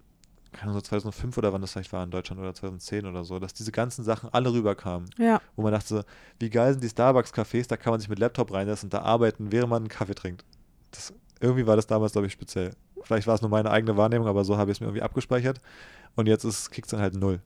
[0.53, 3.41] keine Ahnung, so 2005 oder wann das vielleicht war in Deutschland oder 2010 oder so,
[3.41, 5.11] dass diese ganzen Sachen alle rüberkamen.
[5.19, 5.41] ja.
[5.57, 6.05] Wo man dachte
[6.39, 9.51] wie geil sind die Starbucks-Cafés, da kann man sich mit Laptop reinsetzen und da arbeiten,
[9.51, 10.45] während man einen Kaffee trinkt.
[10.93, 12.73] Das, irgendwie war das damals, glaube ich, speziell.
[13.03, 15.61] Vielleicht war es nur meine eigene Wahrnehmung, aber so habe ich es mir irgendwie abgespeichert.
[16.17, 17.41] Und jetzt ist Kicks dann halt null.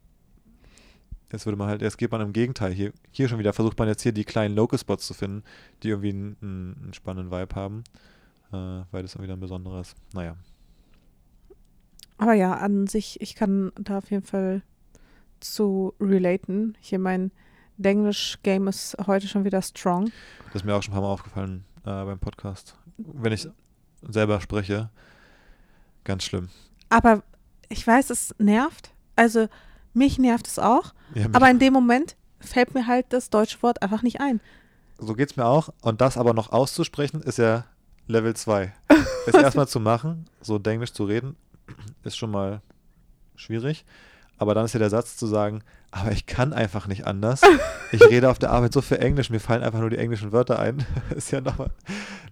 [1.33, 2.73] Jetzt würde man halt, jetzt geht man im Gegenteil.
[2.73, 5.43] Hier, hier schon wieder versucht man jetzt hier die kleinen Local-Spots zu finden,
[5.83, 7.85] die irgendwie einen, einen, spannenden Vibe haben.
[8.53, 9.95] Äh, weil das irgendwie dann besonderes.
[10.13, 10.37] Naja.
[12.19, 14.63] Aber ja, an sich, ich kann da auf jeden Fall
[15.41, 16.77] zu relaten.
[16.81, 17.33] Hier mein
[17.77, 20.13] Denglisch-Game ist heute schon wieder strong.
[20.47, 22.79] Das ist mir auch schon ein paar Mal aufgefallen äh, beim Podcast.
[22.97, 23.49] Wenn ich
[24.03, 24.91] selber spreche,
[26.05, 26.49] ganz schlimm.
[26.89, 27.23] Aber
[27.69, 28.91] ich weiß, es nervt.
[29.17, 29.49] Also
[29.93, 30.95] mich nervt es auch.
[31.15, 34.41] Ja, Aber in dem Moment fällt mir halt das deutsche Wort einfach nicht ein.
[34.99, 35.71] So geht es mir auch.
[35.83, 37.65] Und das aber noch auszusprechen, ist ja
[38.07, 38.73] Level 2.
[39.27, 41.35] Es erstmal zu machen, so Englisch zu reden,
[42.03, 42.61] ist schon mal
[43.37, 43.87] schwierig.
[44.37, 47.41] Aber dann ist ja der Satz zu sagen, aber ich kann einfach nicht anders.
[47.91, 50.59] Ich rede auf der Arbeit so viel Englisch, mir fallen einfach nur die englischen Wörter
[50.59, 50.85] ein.
[51.17, 51.71] ist ja nochmal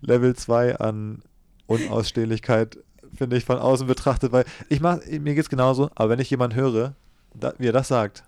[0.03, 1.23] Level 2 an
[1.67, 2.77] Unausstehlichkeit,
[3.15, 4.33] finde ich, von außen betrachtet.
[4.33, 6.95] Weil ich mach, mir geht es genauso, aber wenn ich jemanden höre,
[7.35, 8.25] da, wie er das sagt,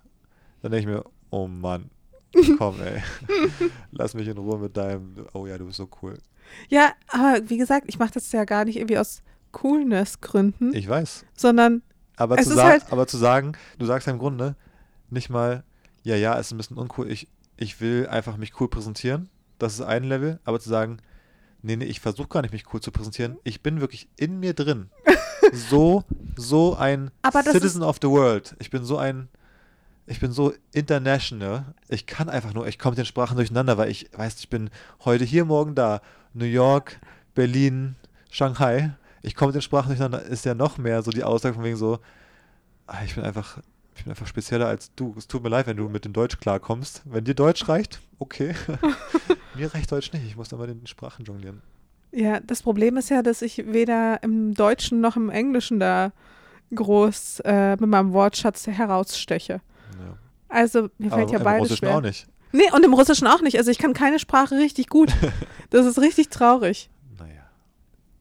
[0.61, 1.89] dann denke ich mir, oh Mann,
[2.57, 3.01] komm ey,
[3.91, 6.17] lass mich in Ruhe mit deinem, oh ja, du bist so cool.
[6.69, 9.21] Ja, aber wie gesagt, ich mache das ja gar nicht irgendwie aus
[9.51, 11.81] Coolness-Gründen, Ich weiß, sondern
[12.17, 14.55] aber, Es zu, halt- aber zu sagen, du sagst ja im Grunde
[15.09, 15.63] nicht mal,
[16.03, 17.27] ja, ja, ist ein bisschen uncool, ich,
[17.57, 19.29] ich will einfach mich cool präsentieren,
[19.59, 20.97] das ist ein Level, aber zu sagen,
[21.65, 24.53] nee, nee, ich versuche gar nicht, mich cool zu präsentieren, ich bin wirklich in mir
[24.53, 24.89] drin.
[25.51, 26.03] so,
[26.35, 27.11] so ein
[27.43, 28.55] Citizen of the World.
[28.59, 29.27] Ich bin so ein,
[30.05, 31.73] ich bin so international.
[31.87, 34.69] Ich kann einfach nur, ich komme mit den Sprachen durcheinander, weil ich weiß, ich bin
[35.03, 36.01] heute hier, morgen da.
[36.33, 36.99] New York,
[37.33, 37.95] Berlin,
[38.29, 38.93] Shanghai.
[39.21, 40.21] Ich komme mit den Sprachen durcheinander.
[40.21, 41.99] Ist ja noch mehr so die Aussage von wegen so,
[42.85, 43.57] ah, ich bin einfach,
[43.95, 45.15] ich bin einfach spezieller als du.
[45.17, 47.01] Es tut mir leid, wenn du mit dem Deutsch klarkommst.
[47.05, 48.53] Wenn dir Deutsch reicht, okay.
[49.57, 50.25] Mir reicht Deutsch nicht.
[50.25, 51.61] Ich muss dann mal den Sprachen jonglieren.
[52.11, 56.11] ja, das Problem ist ja, dass ich weder im Deutschen noch im Englischen da
[56.73, 59.53] groß äh, mit meinem Wortschatz heraussteche.
[59.99, 60.17] Ja.
[60.49, 61.97] Also mir fällt Aber ja im beides Russischen schwer.
[61.97, 62.27] auch nicht.
[62.51, 63.57] Nee, und im Russischen auch nicht.
[63.57, 65.13] Also ich kann keine Sprache richtig gut.
[65.71, 66.89] Das ist richtig traurig.
[67.19, 67.41] Naja.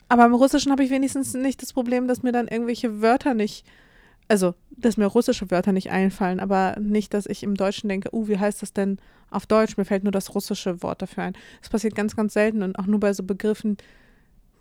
[0.09, 3.65] Aber im Russischen habe ich wenigstens nicht das Problem, dass mir dann irgendwelche Wörter nicht,
[4.29, 8.29] also dass mir russische Wörter nicht einfallen, aber nicht, dass ich im Deutschen denke, uh,
[8.29, 8.99] wie heißt das denn
[9.31, 9.77] auf Deutsch?
[9.77, 11.37] Mir fällt nur das russische Wort dafür ein.
[11.61, 13.77] Das passiert ganz, ganz selten und auch nur bei so Begriffen,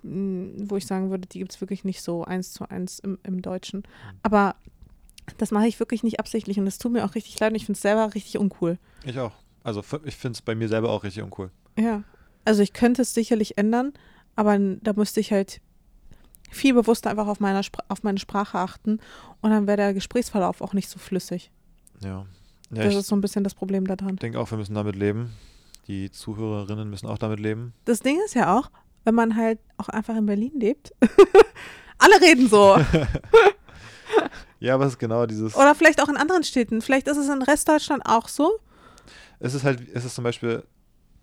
[0.04, 3.18] mh, wo ich sagen würde, die gibt es wirklich nicht so eins zu eins im,
[3.24, 3.84] im Deutschen.
[4.22, 4.56] Aber
[5.38, 7.66] das mache ich wirklich nicht absichtlich und es tut mir auch richtig leid und ich
[7.66, 8.78] finde es selber richtig uncool.
[9.06, 9.34] Ich auch.
[9.64, 11.50] Also ich finde es bei mir selber auch richtig uncool.
[11.78, 12.04] Ja.
[12.46, 13.94] Also ich könnte es sicherlich ändern,
[14.36, 15.62] aber da müsste ich halt
[16.54, 19.00] viel bewusster einfach auf, meiner, auf meine Sprache achten
[19.42, 21.52] und dann wäre der Gesprächsverlauf auch nicht so flüssig.
[22.02, 22.26] Ja.
[22.72, 24.16] Ja, das ich ist so ein bisschen das Problem daran.
[24.16, 25.34] denke auch, wir müssen damit leben.
[25.88, 27.74] Die Zuhörerinnen müssen auch damit leben.
[27.86, 28.72] Das Ding ist ja auch,
[29.04, 30.94] wenn man halt auch einfach in Berlin lebt.
[32.00, 32.78] Alle reden so.
[34.60, 35.56] Ja, aber es ist genau dieses.
[35.56, 36.82] Oder vielleicht auch in anderen Städten.
[36.82, 38.60] Vielleicht ist es in Restdeutschland auch so.
[39.40, 40.64] Es ist halt, es ist zum Beispiel,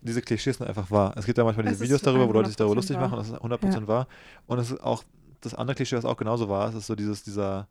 [0.03, 1.15] diese Klischees sind einfach wahr.
[1.17, 3.09] Es gibt ja manchmal Es diese Videos darüber, wo Leute sich darüber 100% lustig wahr.
[3.09, 4.09] machen, das ist 100% wahr.
[4.47, 5.05] Und es ist auch,
[5.41, 7.69] das andere Klischee, was auch genauso wahr ist, ist so dieses, dieser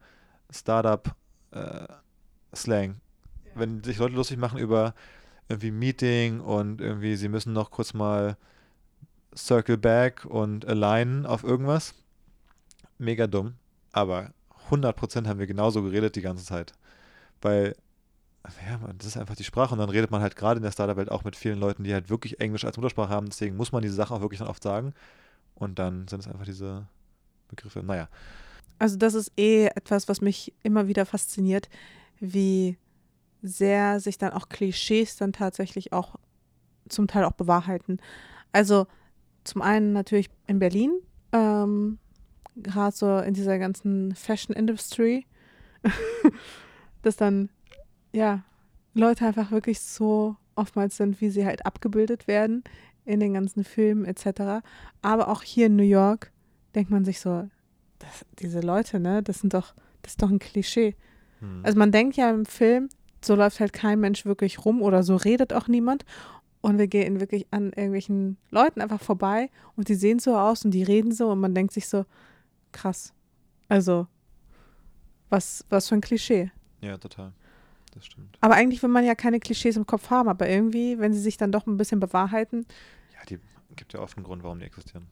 [0.52, 1.16] Startup-Slang.
[3.56, 4.94] Wenn sich Leute lustig machen über
[5.48, 8.38] irgendwie Meeting und irgendwie, sie müssen noch kurz mal
[9.36, 11.96] Circle Back und Align auf irgendwas.
[12.98, 13.56] Mega dumm.
[13.92, 14.32] Aber
[14.70, 16.74] 100% haben wir genauso geredet die ganze Zeit.
[17.42, 17.76] Weil,
[18.68, 19.74] ja, man, das ist einfach die Sprache.
[19.74, 22.10] Und dann redet man halt gerade in der Startup-Welt auch mit vielen Leuten, die halt
[22.10, 23.28] wirklich Englisch als Muttersprache haben.
[23.28, 24.94] Deswegen muss man diese Sachen auch wirklich dann oft sagen.
[25.56, 26.88] Und dann sind es einfach diese
[27.50, 27.84] Begriffe.
[27.84, 28.08] Naja,
[28.80, 31.70] Also das ist eh etwas, was mich immer wieder fasziniert,
[32.20, 32.78] wie
[33.42, 36.16] sehr sich dann auch Klischees dann tatsächlich auch
[36.88, 38.00] zum Teil auch bewahrheiten.
[38.52, 38.88] Also
[39.44, 40.92] zum einen natürlich in Berlin,
[41.32, 42.00] ähm,
[42.56, 45.26] gerade so in dieser ganzen Fashion Industry,
[47.02, 47.50] dass dann
[48.12, 48.44] ja
[48.94, 52.64] Leute einfach wirklich so oftmals sind, wie sie halt abgebildet werden
[53.06, 54.66] in den ganzen Filmen etc.
[55.02, 56.32] Aber auch hier in New York
[56.76, 57.48] denkt man sich so,
[58.00, 60.96] das, diese Leute, ne, das sind doch, das ist doch ein Klischee.
[61.40, 61.62] hm.
[61.64, 62.90] Also man denkt ja im Film,
[63.24, 66.06] so läuft halt kein Mensch wirklich rum oder so redet auch niemand.
[66.62, 70.72] Und wir gehen wirklich an irgendwelchen Leuten einfach vorbei und die sehen so aus und
[70.72, 72.06] die reden so und man denkt sich so,
[72.74, 73.14] krass.
[73.70, 74.08] Also,
[75.30, 76.52] was, was für ein Klischee.
[76.82, 77.34] ja, total.
[77.94, 78.38] Das stimmt.
[78.42, 81.38] Aber eigentlich will man ja keine Klischees im Kopf haben, aber irgendwie, wenn sie sich
[81.38, 82.66] dann doch ein bisschen bewahrheiten,
[83.16, 83.40] Ja, die
[83.76, 85.08] gibt ja oft einen Grund, warum die existieren.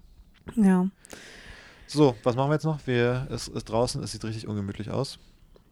[0.55, 0.87] ja.
[1.87, 2.85] So, was machen wir jetzt noch?
[2.85, 5.19] Wir, es ist draußen, es sieht richtig ungemütlich aus.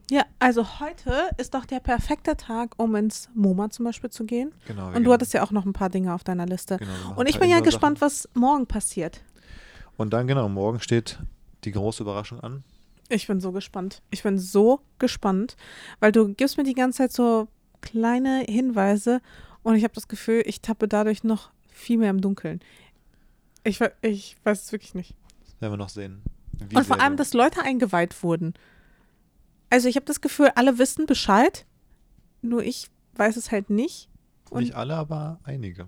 [0.09, 4.53] Ja, also heute ist doch der perfekte Tag, um ins MoMA zum Beispiel zu gehen.
[4.67, 4.91] Genau.
[4.93, 6.77] Und du hattest ja auch noch ein paar Dinge auf deiner Liste.
[6.77, 9.23] genau, Und ich bin ja gespannt, was morgen passiert.
[9.97, 11.19] Und dann, genau, morgen steht
[11.63, 12.63] die große Überraschung an.
[13.09, 14.01] Ich bin so gespannt.
[14.11, 15.57] Ich bin so gespannt,
[15.99, 17.47] weil du gibst mir die ganze Zeit so
[17.81, 19.21] kleine Hinweise
[19.63, 22.61] und ich habe das Gefühl, ich tappe dadurch noch viel mehr im Dunkeln.
[23.63, 25.15] Ich, ich weiß es wirklich nicht.
[25.59, 26.21] Werden wir noch sehen.
[26.69, 28.53] Wie und vor allem, dass Leute eingeweiht wurden.
[29.69, 31.65] Also ich habe das Gefühl, alle wissen Bescheid,
[32.41, 34.09] nur ich weiß es halt nicht.
[34.49, 35.87] Und, Nicht alle, aber einige.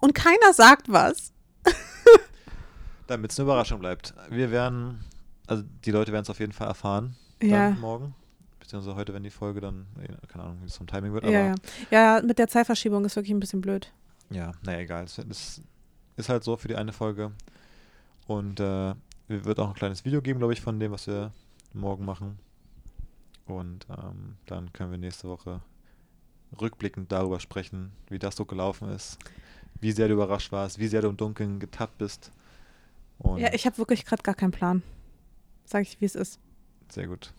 [0.00, 1.32] und keiner sagt was.
[3.06, 4.14] Damit es eine Überraschung bleibt.
[4.28, 5.00] Wir werden,
[5.46, 7.16] also die Leute werden es auf jeden Fall erfahren.
[7.42, 7.70] Ja.
[7.70, 8.14] Dann morgen.
[8.60, 9.86] Beziehungsweise heute, wenn die Folge dann,
[10.28, 11.24] keine Ahnung, wie es vom Timing wird.
[11.24, 11.54] Aber Ja, ja.
[11.90, 13.90] ja, mit der Zeitverschiebung ist wirklich ein bisschen blöd.
[14.30, 15.04] Ja, naja, egal.
[15.04, 15.62] Es es
[16.16, 17.32] ist halt so für die eine Folge.
[18.28, 18.94] Und äh,
[19.26, 21.32] wird auch ein kleines Video geben, glaube ich, von dem, was wir
[21.72, 22.38] morgen machen.
[23.46, 25.60] Und ähm, dann können wir nächste Woche
[26.60, 29.18] rückblickend darüber sprechen, wie das so gelaufen ist,
[29.80, 32.30] wie sehr du überrascht warst, wie sehr du im Dunkeln getappt bist.
[33.18, 34.82] Und Ja, ich habe wirklich gerade gar keinen Plan.
[35.64, 36.38] Sag ich, wie es ist.
[36.90, 37.32] sehr gut.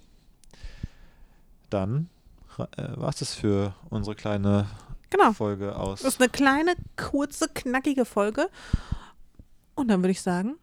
[1.69, 2.09] Dann
[2.57, 4.67] äh, war es das für unsere kleine
[5.11, 5.33] Genau.
[5.33, 6.01] Folge aus.
[6.01, 8.49] Das ist eine kleine, kurze, knackige Folge.
[9.75, 10.57] Und dann würde ich sagen,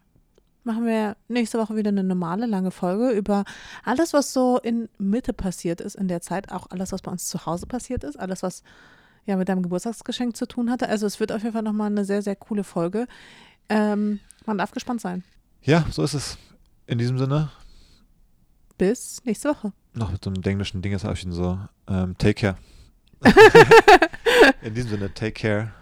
[0.67, 3.45] machen wir nächste Woche wieder eine normale, lange Folge über
[3.85, 6.53] alles, was so in Mitte passiert ist in der Zeit.
[6.53, 8.19] Auch alles, was bei uns zu Hause passiert ist.
[8.19, 8.62] Alles, was
[9.25, 10.89] ja mit deinem Geburtstagsgeschenk zu tun hatte.
[10.89, 13.07] Also es wird auf jeden Fall nochmal eine sehr, sehr coole Folge.
[13.69, 15.25] Ähm, man darf gespannt sein.
[15.62, 16.39] Ja, so ist es.
[16.87, 17.51] In diesem Sinne,
[18.79, 19.73] Bis nächste Woche.
[19.95, 21.59] noch mit so einem englischen Ding jetzt abschieden, so,
[21.89, 22.57] ähm, take care.
[24.62, 25.73] In diesem Sinne, take care,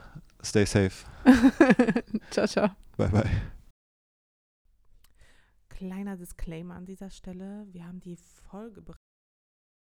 [0.42, 1.04] stay safe.
[2.30, 2.70] ciao, ciao.
[2.96, 3.53] Bye, bye.
[5.74, 7.66] Kleiner Disclaimer an dieser Stelle.
[7.72, 8.80] Wir haben die Folge